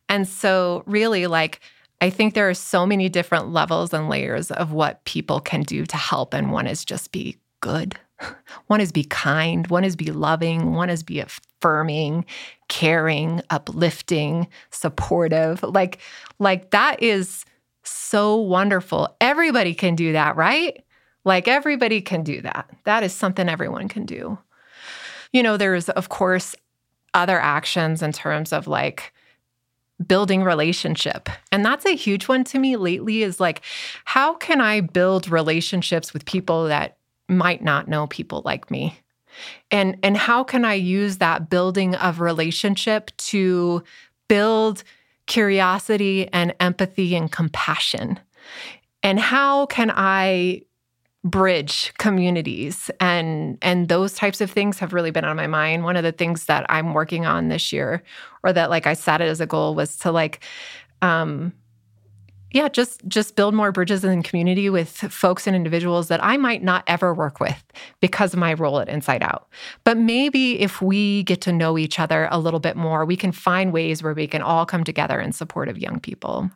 and 0.08 0.28
so 0.28 0.84
really 0.86 1.26
like 1.26 1.60
I 2.02 2.10
think 2.10 2.34
there 2.34 2.50
are 2.50 2.54
so 2.54 2.84
many 2.84 3.08
different 3.08 3.52
levels 3.52 3.94
and 3.94 4.08
layers 4.08 4.50
of 4.50 4.72
what 4.72 5.04
people 5.04 5.38
can 5.38 5.62
do 5.62 5.86
to 5.86 5.96
help. 5.96 6.34
And 6.34 6.50
one 6.50 6.66
is 6.66 6.84
just 6.84 7.12
be 7.12 7.36
good. 7.60 7.94
One 8.66 8.80
is 8.80 8.92
be 8.92 9.04
kind. 9.04 9.66
One 9.68 9.84
is 9.84 9.96
be 9.96 10.12
loving. 10.12 10.74
One 10.74 10.90
is 10.90 11.02
be 11.02 11.20
affirming, 11.20 12.24
caring, 12.68 13.40
uplifting, 13.50 14.48
supportive. 14.70 15.62
Like, 15.62 15.98
like 16.38 16.70
that 16.70 17.02
is 17.02 17.44
so 17.82 18.36
wonderful. 18.36 19.16
Everybody 19.20 19.74
can 19.74 19.96
do 19.96 20.12
that, 20.12 20.36
right? 20.36 20.84
Like 21.24 21.46
everybody 21.48 22.00
can 22.00 22.22
do 22.22 22.40
that. 22.42 22.68
That 22.84 23.02
is 23.02 23.12
something 23.12 23.48
everyone 23.48 23.88
can 23.88 24.06
do. 24.06 24.38
You 25.32 25.42
know, 25.42 25.56
there's, 25.56 25.88
of 25.88 26.08
course, 26.08 26.54
other 27.14 27.38
actions 27.38 28.02
in 28.02 28.12
terms 28.12 28.52
of 28.52 28.66
like, 28.66 29.12
building 30.08 30.42
relationship. 30.42 31.28
And 31.50 31.64
that's 31.64 31.84
a 31.84 31.94
huge 31.94 32.28
one 32.28 32.44
to 32.44 32.58
me 32.58 32.76
lately 32.76 33.22
is 33.22 33.40
like, 33.40 33.62
how 34.04 34.34
can 34.34 34.60
I 34.60 34.80
build 34.80 35.28
relationships 35.28 36.12
with 36.12 36.24
people 36.24 36.64
that 36.68 36.96
might 37.28 37.62
not 37.62 37.88
know 37.88 38.06
people 38.06 38.42
like 38.44 38.70
me? 38.70 38.98
And, 39.70 39.96
and 40.02 40.16
how 40.16 40.44
can 40.44 40.64
I 40.64 40.74
use 40.74 41.18
that 41.18 41.48
building 41.48 41.94
of 41.94 42.20
relationship 42.20 43.10
to 43.16 43.82
build 44.28 44.84
curiosity 45.26 46.28
and 46.32 46.54
empathy 46.60 47.14
and 47.14 47.32
compassion? 47.32 48.18
And 49.02 49.18
how 49.18 49.66
can 49.66 49.90
I 49.94 50.62
bridge 51.24 51.92
communities. 51.98 52.90
And 52.98 53.56
and 53.62 53.88
those 53.88 54.14
types 54.14 54.40
of 54.40 54.50
things 54.50 54.78
have 54.80 54.92
really 54.92 55.12
been 55.12 55.24
on 55.24 55.36
my 55.36 55.46
mind. 55.46 55.84
One 55.84 55.96
of 55.96 56.02
the 56.02 56.12
things 56.12 56.46
that 56.46 56.66
i'm 56.68 56.94
working 56.94 57.26
on 57.26 57.48
this 57.48 57.72
year 57.72 58.02
or 58.42 58.52
that 58.52 58.70
like 58.70 58.86
i 58.86 58.94
set 58.94 59.20
it 59.20 59.28
as 59.28 59.40
a 59.40 59.46
goal 59.46 59.74
was 59.74 59.96
to 59.98 60.10
like 60.10 60.40
um 61.00 61.52
yeah 62.52 62.68
just 62.68 63.06
just 63.06 63.36
build 63.36 63.54
more 63.54 63.70
bridges 63.70 64.04
in 64.04 64.22
community 64.22 64.68
with 64.68 64.90
folks 64.90 65.46
and 65.46 65.54
individuals 65.54 66.08
that 66.08 66.22
i 66.24 66.36
might 66.36 66.62
not 66.62 66.82
ever 66.86 67.14
work 67.14 67.38
with 67.38 67.62
because 68.00 68.32
of 68.32 68.40
my 68.40 68.52
role 68.52 68.80
at 68.80 68.88
inside 68.88 69.22
out. 69.22 69.48
But 69.84 69.96
maybe 69.96 70.60
if 70.60 70.82
we 70.82 71.22
get 71.22 71.40
to 71.42 71.52
know 71.52 71.78
each 71.78 72.00
other 72.00 72.28
a 72.30 72.38
little 72.38 72.60
bit 72.60 72.76
more 72.76 73.04
we 73.04 73.16
can 73.16 73.32
find 73.32 73.72
ways 73.72 74.02
where 74.02 74.14
we 74.14 74.26
can 74.26 74.42
all 74.42 74.66
come 74.66 74.82
together 74.82 75.20
in 75.20 75.32
support 75.32 75.68
of 75.68 75.78
young 75.78 76.00
people. 76.00 76.50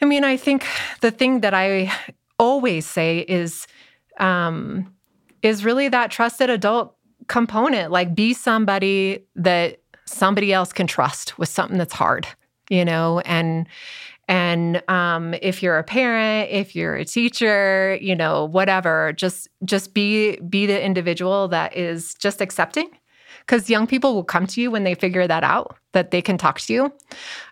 I 0.00 0.06
mean 0.06 0.24
i 0.24 0.38
think 0.38 0.66
the 1.02 1.10
thing 1.10 1.40
that 1.40 1.52
i 1.52 1.92
always 2.38 2.86
say 2.86 3.20
is 3.28 3.66
um, 4.18 4.92
is 5.42 5.64
really 5.64 5.88
that 5.88 6.10
trusted 6.10 6.50
adult 6.50 6.96
component. 7.28 7.90
Like, 7.90 8.14
be 8.14 8.34
somebody 8.34 9.24
that 9.36 9.80
somebody 10.06 10.52
else 10.52 10.72
can 10.72 10.86
trust 10.86 11.38
with 11.38 11.48
something 11.48 11.78
that's 11.78 11.92
hard, 11.94 12.26
you 12.68 12.84
know, 12.84 13.20
and 13.20 13.66
and 14.28 14.82
um, 14.88 15.34
if 15.42 15.62
you're 15.62 15.78
a 15.78 15.84
parent 15.84 16.50
if 16.50 16.74
you're 16.74 16.96
a 16.96 17.04
teacher 17.04 17.98
you 18.00 18.14
know 18.14 18.46
whatever 18.46 19.12
just 19.12 19.48
just 19.64 19.92
be 19.94 20.36
be 20.36 20.66
the 20.66 20.82
individual 20.82 21.48
that 21.48 21.76
is 21.76 22.14
just 22.14 22.40
accepting. 22.40 22.88
Because 23.40 23.68
young 23.68 23.86
people 23.86 24.14
will 24.14 24.24
come 24.24 24.46
to 24.46 24.60
you 24.62 24.70
when 24.70 24.84
they 24.84 24.94
figure 24.94 25.26
that 25.26 25.44
out 25.44 25.76
that 25.92 26.12
they 26.12 26.22
can 26.22 26.38
talk 26.38 26.58
to 26.60 26.72
you. 26.72 26.92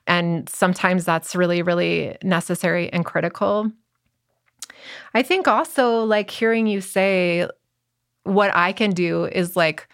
And 0.07 0.49
sometimes 0.49 1.05
that's 1.05 1.37
really 1.37 1.61
really 1.63 2.17
necessary 2.23 2.91
and 2.93 3.05
critical 3.05 3.71
I 5.15 5.23
think 5.23 5.49
also 5.49 6.05
like 6.05 6.31
hearing 6.31 6.67
you 6.67 6.81
say 6.81 7.49
what 8.25 8.55
I 8.55 8.73
can 8.73 8.91
do 8.91 9.27
is 9.27 9.57
like 9.57 9.89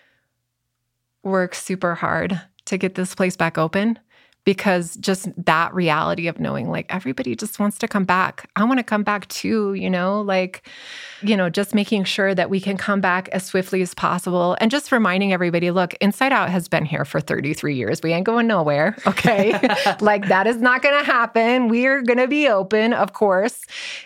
work 1.22 1.55
super 1.55 1.94
hard 1.94 2.40
to 2.66 2.79
get 2.79 2.94
this 2.94 3.14
place 3.14 3.37
back 3.37 3.59
open 3.59 3.98
because 4.44 4.96
just 4.96 5.29
that 5.44 5.74
reality 5.74 6.27
of 6.27 6.40
knowing 6.40 6.70
like 6.70 6.87
everybody 6.88 7.37
just 7.37 7.59
wants 7.59 7.77
to 7.79 7.87
come 7.87 8.05
back. 8.05 8.48
I 8.57 8.64
want 8.64 8.79
to 8.79 8.83
come 8.83 9.03
back 9.03 9.29
too, 9.29 9.74
you 9.74 9.90
know, 9.90 10.22
like, 10.22 10.66
you 11.20 11.37
know, 11.37 11.51
just 11.51 11.74
making 11.74 12.05
sure 12.05 12.35
that 12.35 12.48
we 12.48 12.59
can 12.59 12.79
come 12.79 13.03
back 13.03 13.29
as 13.29 13.44
swiftly 13.44 13.83
as 13.83 13.92
possible 13.92 14.57
and 14.61 14.70
just 14.70 14.90
reminding 14.90 15.35
everybody 15.35 15.70
look, 15.70 15.92
Inside 16.01 16.33
Out 16.33 16.48
has 16.48 16.66
been 16.66 16.87
here 16.87 17.05
for 17.05 17.20
33 17.20 17.74
years. 17.74 18.01
We 18.03 18.12
ain't 18.12 18.24
going 18.24 18.46
nowhere. 18.46 18.96
Okay. 19.09 19.53
like 20.01 20.29
that 20.29 20.46
is 20.46 20.59
not 20.59 20.83
going 20.83 20.96
to 20.96 21.05
happen. 21.05 21.68
We 21.68 21.87
are 21.87 22.03
going 22.03 22.18
to 22.18 22.29
be 22.29 22.46
open, 22.46 22.92
of 22.92 23.14
course, 23.14 23.64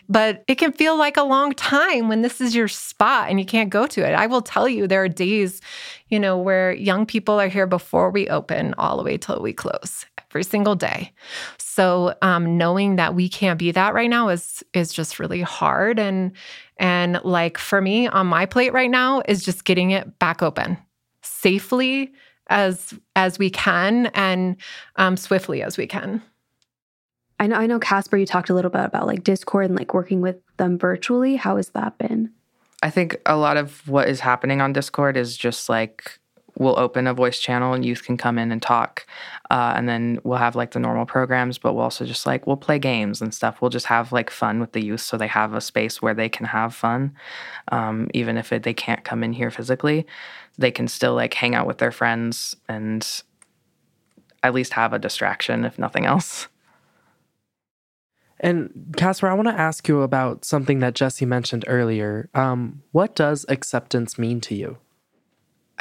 but 0.08 0.44
it 0.46 0.54
can 0.54 0.72
feel 0.72 0.96
like 0.96 1.16
a 1.16 1.24
long 1.24 1.52
time 1.54 2.08
when 2.08 2.22
this 2.22 2.40
is 2.40 2.54
your 2.54 2.68
spot 2.68 3.28
and 3.28 3.38
you 3.38 3.44
can't 3.44 3.68
go 3.68 3.86
to 3.88 4.08
it. 4.08 4.14
I 4.14 4.26
will 4.26 4.42
tell 4.42 4.68
you, 4.68 4.86
there 4.86 5.02
are 5.02 5.08
days, 5.08 5.60
you 6.08 6.20
know, 6.20 6.38
where 6.38 6.72
young 6.72 7.04
people 7.04 7.40
are 7.40 7.48
here 7.48 7.66
before 7.66 8.10
we 8.10 8.28
open 8.28 8.74
all 8.78 8.96
the 8.96 9.02
way 9.02 9.18
till 9.18 9.42
we 9.42 9.52
close 9.52 10.06
every 10.32 10.44
single 10.44 10.74
day. 10.74 11.12
So 11.58 12.14
um, 12.22 12.56
knowing 12.56 12.96
that 12.96 13.14
we 13.14 13.28
can't 13.28 13.58
be 13.58 13.70
that 13.72 13.92
right 13.92 14.08
now 14.08 14.28
is 14.28 14.64
is 14.72 14.92
just 14.92 15.18
really 15.18 15.42
hard. 15.42 15.98
And 15.98 16.32
and 16.78 17.20
like 17.22 17.58
for 17.58 17.82
me 17.82 18.08
on 18.08 18.26
my 18.26 18.46
plate 18.46 18.72
right 18.72 18.90
now 18.90 19.22
is 19.28 19.44
just 19.44 19.64
getting 19.64 19.90
it 19.90 20.18
back 20.18 20.42
open 20.42 20.78
safely 21.20 22.12
as 22.48 22.94
as 23.14 23.38
we 23.38 23.50
can 23.50 24.06
and 24.06 24.56
um, 24.96 25.16
swiftly 25.16 25.62
as 25.62 25.76
we 25.76 25.86
can. 25.86 26.22
I 27.38 27.46
know, 27.48 27.56
I 27.56 27.66
know, 27.66 27.78
Casper. 27.78 28.16
You 28.16 28.26
talked 28.26 28.50
a 28.50 28.54
little 28.54 28.70
bit 28.70 28.84
about 28.84 29.06
like 29.06 29.24
Discord 29.24 29.66
and 29.66 29.76
like 29.76 29.92
working 29.92 30.22
with 30.22 30.36
them 30.56 30.78
virtually. 30.78 31.36
How 31.36 31.56
has 31.56 31.70
that 31.70 31.98
been? 31.98 32.30
I 32.82 32.90
think 32.90 33.20
a 33.26 33.36
lot 33.36 33.56
of 33.56 33.86
what 33.86 34.08
is 34.08 34.20
happening 34.20 34.60
on 34.60 34.72
Discord 34.72 35.16
is 35.16 35.36
just 35.36 35.68
like 35.68 36.18
we'll 36.58 36.78
open 36.78 37.06
a 37.06 37.14
voice 37.14 37.38
channel 37.38 37.72
and 37.72 37.84
youth 37.84 38.04
can 38.04 38.16
come 38.16 38.38
in 38.38 38.52
and 38.52 38.62
talk 38.62 39.06
uh, 39.50 39.72
and 39.76 39.88
then 39.88 40.18
we'll 40.24 40.38
have 40.38 40.56
like 40.56 40.72
the 40.72 40.78
normal 40.78 41.06
programs 41.06 41.58
but 41.58 41.74
we'll 41.74 41.84
also 41.84 42.04
just 42.04 42.26
like 42.26 42.46
we'll 42.46 42.56
play 42.56 42.78
games 42.78 43.20
and 43.20 43.34
stuff 43.34 43.60
we'll 43.60 43.70
just 43.70 43.86
have 43.86 44.12
like 44.12 44.30
fun 44.30 44.60
with 44.60 44.72
the 44.72 44.84
youth 44.84 45.00
so 45.00 45.16
they 45.16 45.26
have 45.26 45.54
a 45.54 45.60
space 45.60 46.02
where 46.02 46.14
they 46.14 46.28
can 46.28 46.46
have 46.46 46.74
fun 46.74 47.14
um, 47.68 48.08
even 48.14 48.36
if 48.36 48.52
it, 48.52 48.62
they 48.62 48.74
can't 48.74 49.04
come 49.04 49.24
in 49.24 49.32
here 49.32 49.50
physically 49.50 50.06
they 50.58 50.70
can 50.70 50.88
still 50.88 51.14
like 51.14 51.34
hang 51.34 51.54
out 51.54 51.66
with 51.66 51.78
their 51.78 51.92
friends 51.92 52.54
and 52.68 53.22
at 54.42 54.54
least 54.54 54.74
have 54.74 54.92
a 54.92 54.98
distraction 54.98 55.64
if 55.64 55.78
nothing 55.78 56.06
else 56.06 56.48
and 58.42 58.92
Casper, 58.96 59.28
I 59.28 59.34
want 59.34 59.46
to 59.46 59.54
ask 59.54 59.86
you 59.86 60.02
about 60.02 60.44
something 60.44 60.80
that 60.80 60.94
Jessie 60.94 61.24
mentioned 61.24 61.64
earlier. 61.68 62.28
Um, 62.34 62.82
what 62.90 63.14
does 63.14 63.46
acceptance 63.48 64.18
mean 64.18 64.40
to 64.40 64.56
you? 64.56 64.78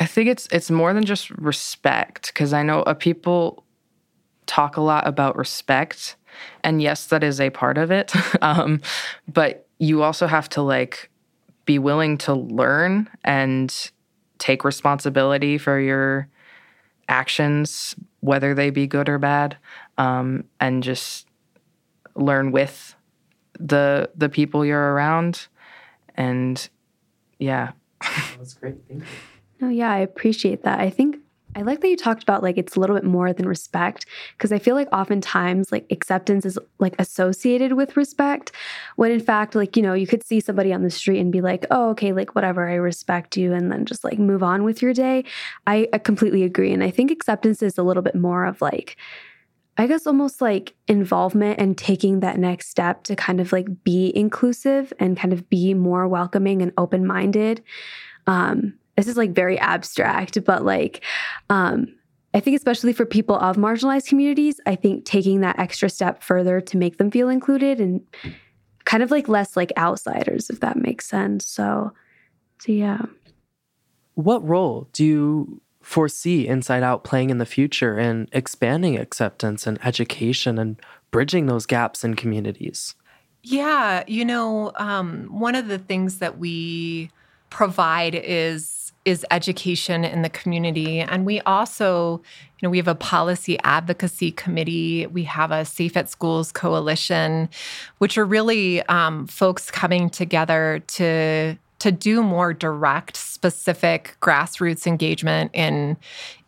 I 0.01 0.05
think 0.05 0.29
it's 0.29 0.47
it's 0.51 0.71
more 0.71 0.95
than 0.95 1.05
just 1.05 1.29
respect 1.29 2.33
because 2.33 2.53
I 2.53 2.63
know 2.63 2.81
uh, 2.81 2.95
people 2.95 3.63
talk 4.47 4.75
a 4.75 4.81
lot 4.81 5.05
about 5.05 5.37
respect, 5.37 6.15
and 6.63 6.81
yes, 6.81 7.05
that 7.05 7.23
is 7.23 7.39
a 7.39 7.51
part 7.51 7.77
of 7.77 7.91
it. 7.91 8.11
um, 8.41 8.81
but 9.31 9.67
you 9.77 10.01
also 10.01 10.25
have 10.25 10.49
to 10.49 10.63
like 10.63 11.11
be 11.65 11.77
willing 11.77 12.17
to 12.17 12.33
learn 12.33 13.09
and 13.23 13.91
take 14.39 14.63
responsibility 14.63 15.59
for 15.59 15.79
your 15.79 16.27
actions, 17.07 17.93
whether 18.21 18.55
they 18.55 18.71
be 18.71 18.87
good 18.87 19.07
or 19.07 19.19
bad, 19.19 19.55
um, 19.99 20.45
and 20.59 20.81
just 20.81 21.27
learn 22.15 22.51
with 22.51 22.95
the 23.59 24.09
the 24.15 24.29
people 24.29 24.65
you're 24.65 24.93
around. 24.93 25.45
And 26.15 26.67
yeah, 27.37 27.73
that's 28.39 28.55
great. 28.55 28.77
Thank 28.87 29.01
you. 29.01 29.05
No, 29.61 29.69
yeah, 29.69 29.91
I 29.91 29.99
appreciate 29.99 30.63
that. 30.63 30.79
I 30.79 30.89
think 30.89 31.17
I 31.55 31.61
like 31.63 31.81
that 31.81 31.89
you 31.89 31.97
talked 31.97 32.23
about 32.23 32.43
like 32.43 32.57
it's 32.57 32.75
a 32.75 32.79
little 32.79 32.95
bit 32.95 33.03
more 33.03 33.33
than 33.33 33.47
respect 33.47 34.05
because 34.37 34.51
I 34.51 34.59
feel 34.59 34.73
like 34.73 34.87
oftentimes 34.93 35.71
like 35.71 35.85
acceptance 35.91 36.45
is 36.45 36.57
like 36.79 36.95
associated 36.97 37.73
with 37.73 37.97
respect 37.97 38.53
when 38.95 39.11
in 39.11 39.19
fact 39.19 39.53
like 39.53 39.75
you 39.75 39.83
know 39.83 39.93
you 39.93 40.07
could 40.07 40.23
see 40.25 40.39
somebody 40.39 40.71
on 40.71 40.83
the 40.83 40.89
street 40.89 41.19
and 41.19 41.31
be 41.31 41.41
like 41.41 41.65
oh 41.69 41.89
okay 41.89 42.13
like 42.13 42.35
whatever 42.35 42.69
I 42.69 42.75
respect 42.75 43.35
you 43.35 43.53
and 43.53 43.71
then 43.71 43.85
just 43.85 44.03
like 44.03 44.17
move 44.17 44.43
on 44.43 44.63
with 44.63 44.81
your 44.81 44.93
day. 44.93 45.25
I, 45.67 45.89
I 45.91 45.97
completely 45.97 46.43
agree 46.43 46.71
and 46.71 46.83
I 46.83 46.89
think 46.89 47.11
acceptance 47.11 47.61
is 47.61 47.77
a 47.77 47.83
little 47.83 48.03
bit 48.03 48.15
more 48.15 48.45
of 48.45 48.61
like 48.61 48.95
I 49.77 49.87
guess 49.87 50.07
almost 50.07 50.41
like 50.41 50.73
involvement 50.87 51.59
and 51.59 51.77
taking 51.77 52.19
that 52.21 52.37
next 52.37 52.69
step 52.69 53.03
to 53.03 53.15
kind 53.15 53.39
of 53.39 53.51
like 53.51 53.83
be 53.83 54.11
inclusive 54.15 54.93
and 54.99 55.17
kind 55.17 55.33
of 55.33 55.49
be 55.49 55.73
more 55.73 56.07
welcoming 56.07 56.61
and 56.61 56.71
open 56.77 57.05
minded. 57.05 57.63
Um, 58.27 58.75
this 58.95 59.07
is 59.07 59.17
like 59.17 59.31
very 59.31 59.57
abstract, 59.59 60.43
but 60.43 60.63
like, 60.63 61.03
um, 61.49 61.87
I 62.33 62.39
think, 62.39 62.55
especially 62.55 62.93
for 62.93 63.05
people 63.05 63.35
of 63.35 63.57
marginalized 63.57 64.07
communities, 64.07 64.59
I 64.65 64.75
think 64.75 65.05
taking 65.05 65.41
that 65.41 65.59
extra 65.59 65.89
step 65.89 66.23
further 66.23 66.61
to 66.61 66.77
make 66.77 66.97
them 66.97 67.11
feel 67.11 67.29
included 67.29 67.81
and 67.81 68.01
kind 68.85 69.03
of 69.03 69.11
like 69.11 69.27
less 69.27 69.57
like 69.57 69.73
outsiders, 69.77 70.49
if 70.49 70.61
that 70.61 70.77
makes 70.77 71.07
sense. 71.07 71.45
So, 71.45 71.91
so 72.59 72.71
yeah. 72.71 73.01
What 74.15 74.47
role 74.47 74.87
do 74.93 75.05
you 75.05 75.61
foresee 75.81 76.47
Inside 76.47 76.83
Out 76.83 77.03
playing 77.03 77.31
in 77.31 77.37
the 77.37 77.45
future 77.45 77.97
in 77.97 78.27
expanding 78.31 78.97
acceptance 78.97 79.67
and 79.67 79.83
education 79.85 80.57
and 80.57 80.79
bridging 81.11 81.47
those 81.47 81.65
gaps 81.65 82.03
in 82.03 82.15
communities? 82.15 82.95
Yeah, 83.43 84.03
you 84.07 84.23
know, 84.23 84.71
um, 84.75 85.27
one 85.31 85.55
of 85.55 85.67
the 85.67 85.79
things 85.79 86.19
that 86.19 86.37
we 86.37 87.09
provide 87.49 88.15
is 88.15 88.80
is 89.05 89.25
education 89.31 90.03
in 90.03 90.21
the 90.21 90.29
community. 90.29 90.99
And 90.99 91.25
we 91.25 91.41
also 91.41 92.21
you 92.59 92.67
know 92.67 92.69
we 92.69 92.77
have 92.77 92.87
a 92.87 92.95
policy 92.95 93.57
advocacy 93.63 94.31
committee. 94.31 95.07
We 95.07 95.23
have 95.23 95.51
a 95.51 95.65
safe 95.65 95.97
at 95.97 96.09
schools 96.09 96.51
coalition 96.51 97.49
which 97.97 98.17
are 98.17 98.25
really 98.25 98.81
um, 98.83 99.27
folks 99.27 99.71
coming 99.71 100.09
together 100.09 100.83
to 100.87 101.57
to 101.81 101.91
do 101.91 102.21
more 102.21 102.53
direct 102.53 103.17
specific 103.17 104.15
grassroots 104.21 104.85
engagement 104.85 105.49
in 105.51 105.97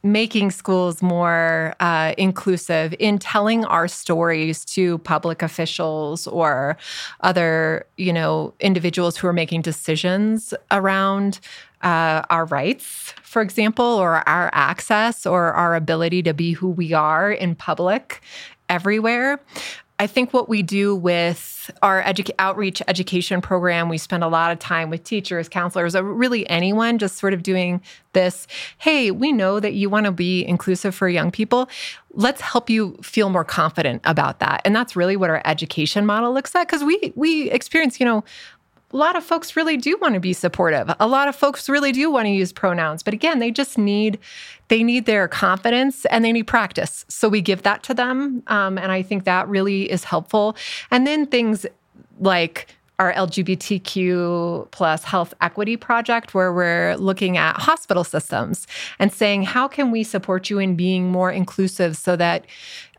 making 0.03 0.51
schools 0.51 1.01
more 1.01 1.73
uh, 1.79 2.13
inclusive 2.19 2.93
in 2.99 3.17
telling 3.17 3.65
our 3.65 3.87
stories 3.87 4.63
to 4.63 4.99
public 4.99 5.41
officials 5.41 6.27
or 6.27 6.77
other 7.21 7.83
you 7.97 8.13
know 8.13 8.53
individuals 8.59 9.17
who 9.17 9.25
are 9.25 9.33
making 9.33 9.63
decisions 9.63 10.53
around 10.69 11.39
uh, 11.81 12.21
our 12.29 12.45
rights, 12.45 13.13
for 13.23 13.41
example, 13.41 13.85
or 13.85 14.27
our 14.29 14.51
access 14.53 15.25
or 15.25 15.51
our 15.53 15.75
ability 15.75 16.21
to 16.21 16.33
be 16.33 16.53
who 16.53 16.69
we 16.69 16.93
are 16.93 17.31
in 17.31 17.55
public 17.55 18.21
everywhere. 18.69 19.39
I 20.03 20.07
think 20.07 20.33
what 20.33 20.49
we 20.49 20.63
do 20.63 20.93
with 20.97 21.71
our 21.81 22.03
edu- 22.03 22.29
outreach 22.37 22.81
education 22.89 23.39
program, 23.39 23.87
we 23.87 23.97
spend 23.97 24.21
a 24.21 24.27
lot 24.27 24.51
of 24.51 24.59
time 24.59 24.89
with 24.89 25.05
teachers, 25.05 25.47
counselors, 25.47 25.95
or 25.95 26.03
really 26.03 26.45
anyone 26.49 26.97
just 26.97 27.15
sort 27.15 27.33
of 27.33 27.41
doing 27.41 27.81
this. 28.11 28.45
Hey, 28.79 29.11
we 29.11 29.31
know 29.31 29.61
that 29.61 29.75
you 29.75 29.89
want 29.89 30.05
to 30.05 30.11
be 30.11 30.45
inclusive 30.45 30.93
for 30.93 31.07
young 31.07 31.31
people. 31.31 31.69
Let's 32.11 32.41
help 32.41 32.69
you 32.69 32.97
feel 33.01 33.29
more 33.29 33.45
confident 33.45 34.01
about 34.03 34.39
that. 34.39 34.61
And 34.65 34.75
that's 34.75 34.97
really 34.97 35.15
what 35.15 35.29
our 35.29 35.41
education 35.45 36.05
model 36.05 36.33
looks 36.33 36.53
at 36.53 36.67
because 36.67 36.83
we 36.83 37.13
we 37.15 37.49
experience, 37.49 37.97
you 37.97 38.05
know, 38.05 38.25
a 38.93 38.97
lot 38.97 39.15
of 39.15 39.23
folks 39.23 39.55
really 39.55 39.75
do 39.75 39.97
want 39.99 40.13
to 40.13 40.19
be 40.19 40.33
supportive. 40.33 40.93
A 40.99 41.07
lot 41.07 41.27
of 41.27 41.35
folks 41.35 41.67
really 41.67 41.91
do 41.91 42.11
want 42.11 42.27
to 42.27 42.29
use 42.29 42.53
pronouns, 42.53 43.01
but 43.01 43.13
again, 43.13 43.39
they 43.39 43.51
just 43.51 43.77
need 43.77 44.19
they 44.69 44.83
need 44.83 45.05
their 45.05 45.27
confidence 45.27 46.05
and 46.05 46.23
they 46.23 46.31
need 46.31 46.47
practice. 46.47 47.05
So 47.09 47.27
we 47.27 47.41
give 47.41 47.63
that 47.63 47.83
to 47.83 47.93
them, 47.93 48.43
um, 48.47 48.77
and 48.77 48.91
I 48.91 49.01
think 49.01 49.25
that 49.25 49.47
really 49.47 49.91
is 49.91 50.03
helpful. 50.03 50.55
And 50.91 51.05
then 51.05 51.25
things 51.25 51.65
like 52.19 52.67
our 52.99 53.11
LGBTQ 53.13 54.71
plus 54.71 55.03
health 55.03 55.33
equity 55.41 55.75
project, 55.75 56.33
where 56.33 56.53
we're 56.53 56.95
looking 56.95 57.37
at 57.37 57.57
hospital 57.57 58.03
systems 58.03 58.67
and 58.99 59.11
saying, 59.11 59.43
how 59.43 59.67
can 59.67 59.91
we 59.91 60.03
support 60.03 60.49
you 60.49 60.59
in 60.59 60.75
being 60.75 61.11
more 61.11 61.31
inclusive 61.31 61.97
so 61.97 62.15
that 62.15 62.45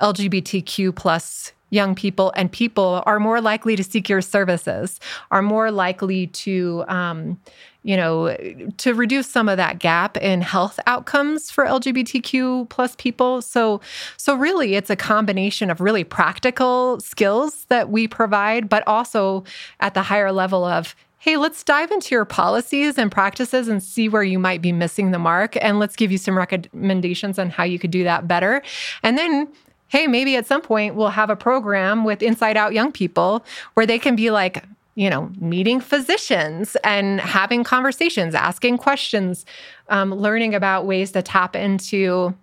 LGBTQ 0.00 0.94
plus 0.94 1.52
young 1.74 1.94
people 1.94 2.32
and 2.37 2.50
people 2.50 3.02
are 3.04 3.18
more 3.18 3.40
likely 3.40 3.76
to 3.76 3.84
seek 3.84 4.08
your 4.08 4.22
services, 4.22 5.00
are 5.30 5.42
more 5.42 5.70
likely 5.70 6.28
to, 6.28 6.84
um, 6.88 7.38
you 7.82 7.96
know, 7.96 8.34
to 8.78 8.94
reduce 8.94 9.28
some 9.28 9.48
of 9.48 9.56
that 9.56 9.78
gap 9.78 10.16
in 10.16 10.40
health 10.40 10.80
outcomes 10.87 11.50
for 11.50 11.66
LGBTQ 11.66 12.68
plus 12.70 12.94
people. 12.96 13.42
So, 13.42 13.80
so 14.16 14.34
really, 14.34 14.74
it's 14.74 14.88
a 14.88 14.96
combination 14.96 15.70
of 15.70 15.80
really 15.80 16.04
practical 16.04 17.00
skills 17.00 17.66
that 17.68 17.90
we 17.90 18.08
provide, 18.08 18.68
but 18.68 18.87
also 18.87 19.44
at 19.80 19.94
the 19.94 20.02
higher 20.02 20.32
level 20.32 20.64
of 20.64 20.94
hey, 21.18 21.38
let's 21.38 21.64
dive 21.64 21.90
into 21.90 22.14
your 22.14 22.26
policies 22.26 22.98
and 22.98 23.10
practices 23.10 23.66
and 23.66 23.82
see 23.82 24.10
where 24.10 24.22
you 24.22 24.38
might 24.38 24.60
be 24.60 24.72
missing 24.72 25.10
the 25.10 25.18
mark. 25.18 25.56
And 25.62 25.78
let's 25.78 25.96
give 25.96 26.12
you 26.12 26.18
some 26.18 26.37
recommendations 26.37 27.38
on 27.38 27.48
how 27.48 27.64
you 27.64 27.78
could 27.78 27.90
do 27.90 28.04
that 28.04 28.28
better. 28.28 28.62
And 29.02 29.16
then 29.16 29.48
hey, 29.94 30.09
maybe 30.09 30.35
at 30.35 30.44
some 30.44 30.61
point 30.61 30.96
we'll 30.96 31.07
have 31.07 31.30
a 31.30 31.37
program 31.37 32.02
with 32.02 32.20
Inside 32.20 32.57
Out 32.57 32.72
Young 32.72 32.90
People 32.90 33.44
where 33.74 33.87
they 33.87 33.96
can 33.96 34.16
be 34.16 34.33
like, 34.33 34.64
you 34.96 35.09
know, 35.09 35.30
meeting 35.38 35.80
physicians 35.80 36.76
and 36.83 37.20
having 37.20 37.62
conversations, 37.62 38.35
asking 38.35 38.78
questions, 38.78 39.46
um, 39.90 40.12
learning 40.12 40.52
about 40.52 40.85
ways 40.85 41.12
to 41.12 41.22
tap 41.22 41.54
into 41.54 42.35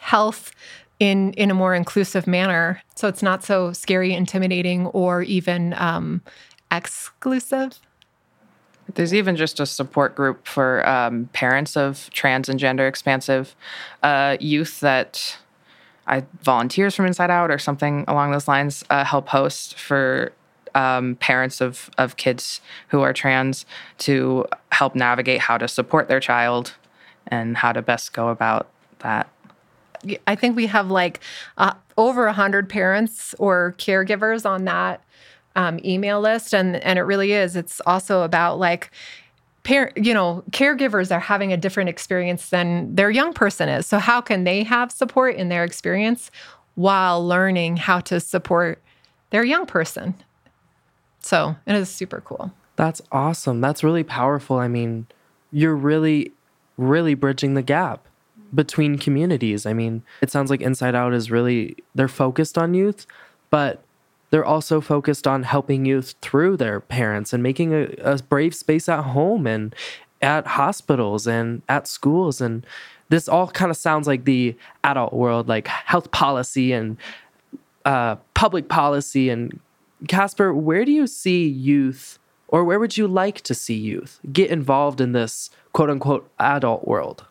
health 0.00 0.50
in 0.98 1.32
in 1.34 1.52
a 1.52 1.54
more 1.54 1.72
inclusive 1.72 2.26
manner, 2.26 2.82
so 2.96 3.06
it's 3.06 3.22
not 3.22 3.44
so 3.44 3.72
scary, 3.72 4.12
intimidating, 4.12 4.88
or 4.88 5.22
even 5.22 5.74
um, 5.74 6.20
exclusive. 6.72 7.78
There's 8.92 9.14
even 9.14 9.36
just 9.36 9.60
a 9.60 9.66
support 9.66 10.16
group 10.16 10.48
for 10.48 10.84
um, 10.88 11.28
parents 11.32 11.76
of 11.76 12.10
trans 12.12 12.48
and 12.48 12.58
gender 12.58 12.88
expansive 12.88 13.54
uh, 14.02 14.36
youth 14.40 14.80
that 14.80 15.38
I 16.06 16.24
volunteers 16.42 16.94
from 16.94 17.06
Inside 17.06 17.30
Out 17.30 17.50
or 17.50 17.58
something 17.58 18.04
along 18.08 18.32
those 18.32 18.48
lines 18.48 18.84
uh, 18.90 19.04
help 19.04 19.28
host 19.28 19.78
for 19.78 20.32
um, 20.74 21.16
parents 21.16 21.60
of 21.60 21.90
of 21.98 22.16
kids 22.16 22.60
who 22.88 23.02
are 23.02 23.12
trans 23.12 23.66
to 23.98 24.46
help 24.70 24.94
navigate 24.94 25.40
how 25.40 25.58
to 25.58 25.68
support 25.68 26.08
their 26.08 26.20
child 26.20 26.74
and 27.28 27.56
how 27.56 27.72
to 27.72 27.82
best 27.82 28.12
go 28.12 28.28
about 28.28 28.68
that. 29.00 29.28
I 30.26 30.34
think 30.34 30.56
we 30.56 30.66
have 30.66 30.90
like 30.90 31.20
uh, 31.58 31.74
over 31.96 32.26
a 32.26 32.32
hundred 32.32 32.68
parents 32.68 33.34
or 33.38 33.74
caregivers 33.78 34.44
on 34.48 34.64
that 34.64 35.02
um, 35.54 35.78
email 35.84 36.20
list, 36.20 36.54
and 36.54 36.76
and 36.76 36.98
it 36.98 37.02
really 37.02 37.32
is. 37.32 37.56
It's 37.56 37.80
also 37.86 38.22
about 38.22 38.58
like 38.58 38.90
parent, 39.64 39.96
you 39.96 40.14
know, 40.14 40.42
caregivers 40.50 41.14
are 41.14 41.20
having 41.20 41.52
a 41.52 41.56
different 41.56 41.88
experience 41.88 42.50
than 42.50 42.94
their 42.94 43.10
young 43.10 43.32
person 43.32 43.68
is. 43.68 43.86
So 43.86 43.98
how 43.98 44.20
can 44.20 44.44
they 44.44 44.62
have 44.64 44.90
support 44.90 45.36
in 45.36 45.48
their 45.48 45.64
experience 45.64 46.30
while 46.74 47.26
learning 47.26 47.76
how 47.76 48.00
to 48.00 48.20
support 48.20 48.82
their 49.30 49.44
young 49.44 49.66
person? 49.66 50.14
So 51.20 51.56
it 51.66 51.74
is 51.74 51.88
super 51.88 52.20
cool. 52.20 52.52
That's 52.76 53.02
awesome. 53.12 53.60
That's 53.60 53.84
really 53.84 54.02
powerful. 54.02 54.58
I 54.58 54.68
mean, 54.68 55.06
you're 55.52 55.76
really, 55.76 56.32
really 56.76 57.14
bridging 57.14 57.54
the 57.54 57.62
gap 57.62 58.06
between 58.54 58.98
communities. 58.98 59.64
I 59.66 59.72
mean, 59.72 60.02
it 60.20 60.30
sounds 60.30 60.50
like 60.50 60.60
Inside 60.60 60.94
Out 60.94 61.14
is 61.14 61.30
really, 61.30 61.76
they're 61.94 62.08
focused 62.08 62.58
on 62.58 62.74
youth, 62.74 63.06
but 63.50 63.82
they're 64.32 64.44
also 64.44 64.80
focused 64.80 65.26
on 65.26 65.42
helping 65.42 65.84
youth 65.84 66.14
through 66.22 66.56
their 66.56 66.80
parents 66.80 67.34
and 67.34 67.42
making 67.42 67.74
a, 67.74 67.84
a 68.02 68.16
brave 68.16 68.54
space 68.54 68.88
at 68.88 69.02
home 69.02 69.46
and 69.46 69.74
at 70.22 70.46
hospitals 70.46 71.26
and 71.26 71.60
at 71.68 71.86
schools. 71.86 72.40
And 72.40 72.66
this 73.10 73.28
all 73.28 73.48
kind 73.48 73.70
of 73.70 73.76
sounds 73.76 74.06
like 74.06 74.24
the 74.24 74.56
adult 74.84 75.12
world 75.12 75.48
like 75.48 75.68
health 75.68 76.10
policy 76.12 76.72
and 76.72 76.96
uh, 77.84 78.16
public 78.32 78.70
policy. 78.70 79.28
And 79.28 79.60
casper 80.08 80.54
where 80.54 80.86
do 80.86 80.92
you 80.92 81.06
see 81.06 81.46
youth 81.46 82.18
or 82.48 82.64
where 82.64 82.78
would 82.78 82.96
you 82.96 83.06
like 83.06 83.42
to 83.42 83.54
see 83.54 83.76
youth 83.76 84.18
get 84.32 84.50
involved 84.50 85.02
in 85.02 85.12
this 85.12 85.50
quote 85.74 85.90
unquote 85.90 86.26
adult 86.40 86.88
world? 86.88 87.26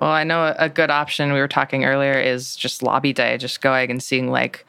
Well 0.00 0.10
i 0.10 0.24
know 0.24 0.54
a 0.58 0.68
good 0.68 0.90
option 0.90 1.32
we 1.32 1.40
were 1.40 1.48
talking 1.48 1.84
earlier 1.84 2.12
is 2.12 2.54
just 2.54 2.84
lobby 2.84 3.12
day 3.12 3.36
just 3.36 3.60
going 3.60 3.90
and 3.90 4.00
seeing 4.00 4.30
like 4.30 4.64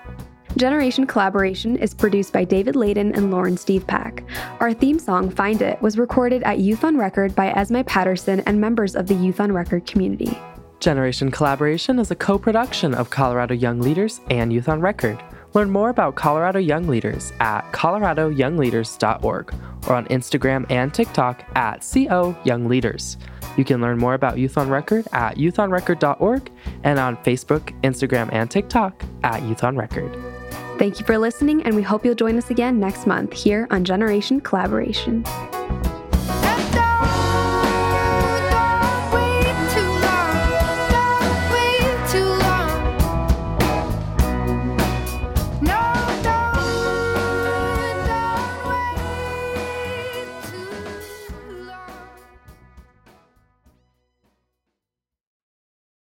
Generation 0.57 1.05
Collaboration 1.05 1.77
is 1.77 1.93
produced 1.93 2.33
by 2.33 2.43
David 2.43 2.75
Layden 2.75 3.15
and 3.15 3.31
Lauren 3.31 3.55
Steve 3.55 3.85
Pack. 3.85 4.23
Our 4.59 4.73
theme 4.73 4.97
song, 4.97 5.29
Find 5.29 5.61
It, 5.61 5.79
was 5.81 5.97
recorded 5.97 6.41
at 6.43 6.59
Youth 6.59 6.83
on 6.83 6.97
Record 6.97 7.35
by 7.35 7.51
Esme 7.51 7.81
Patterson 7.81 8.39
and 8.41 8.59
members 8.59 8.95
of 8.95 9.07
the 9.07 9.13
Youth 9.13 9.39
on 9.39 9.51
Record 9.51 9.85
community. 9.85 10.37
Generation 10.79 11.29
Collaboration 11.29 11.99
is 11.99 12.09
a 12.09 12.15
co 12.15 12.39
production 12.39 12.95
of 12.95 13.09
Colorado 13.09 13.53
Young 13.53 13.79
Leaders 13.79 14.21
and 14.29 14.51
Youth 14.51 14.67
on 14.69 14.81
Record. 14.81 15.21
Learn 15.53 15.69
more 15.69 15.89
about 15.89 16.15
Colorado 16.15 16.59
Young 16.59 16.87
Leaders 16.87 17.31
at 17.39 17.61
coloradoyoungleaders.org 17.71 19.53
or 19.87 19.93
on 19.93 20.05
Instagram 20.07 20.65
and 20.69 20.93
TikTok 20.93 21.43
at 21.55 21.87
CO 21.93 22.35
Young 22.43 22.67
Leaders. 22.67 23.17
You 23.57 23.65
can 23.65 23.81
learn 23.81 23.97
more 23.97 24.13
about 24.13 24.37
Youth 24.37 24.57
on 24.57 24.69
Record 24.69 25.07
at 25.11 25.37
youthonrecord.org 25.37 26.51
and 26.83 26.99
on 26.99 27.17
Facebook, 27.17 27.79
Instagram, 27.81 28.29
and 28.31 28.49
TikTok 28.49 29.03
at 29.23 29.43
Youth 29.43 29.63
on 29.63 29.75
Record. 29.75 30.38
Thank 30.79 30.97
you 30.97 31.05
for 31.05 31.17
listening, 31.17 31.61
and 31.63 31.75
we 31.75 31.81
hope 31.81 32.05
you'll 32.05 32.15
join 32.15 32.37
us 32.37 32.49
again 32.49 32.79
next 32.79 33.05
month 33.05 33.33
here 33.33 33.67
on 33.69 33.83
Generation 33.83 34.39
Collaboration. 34.39 35.25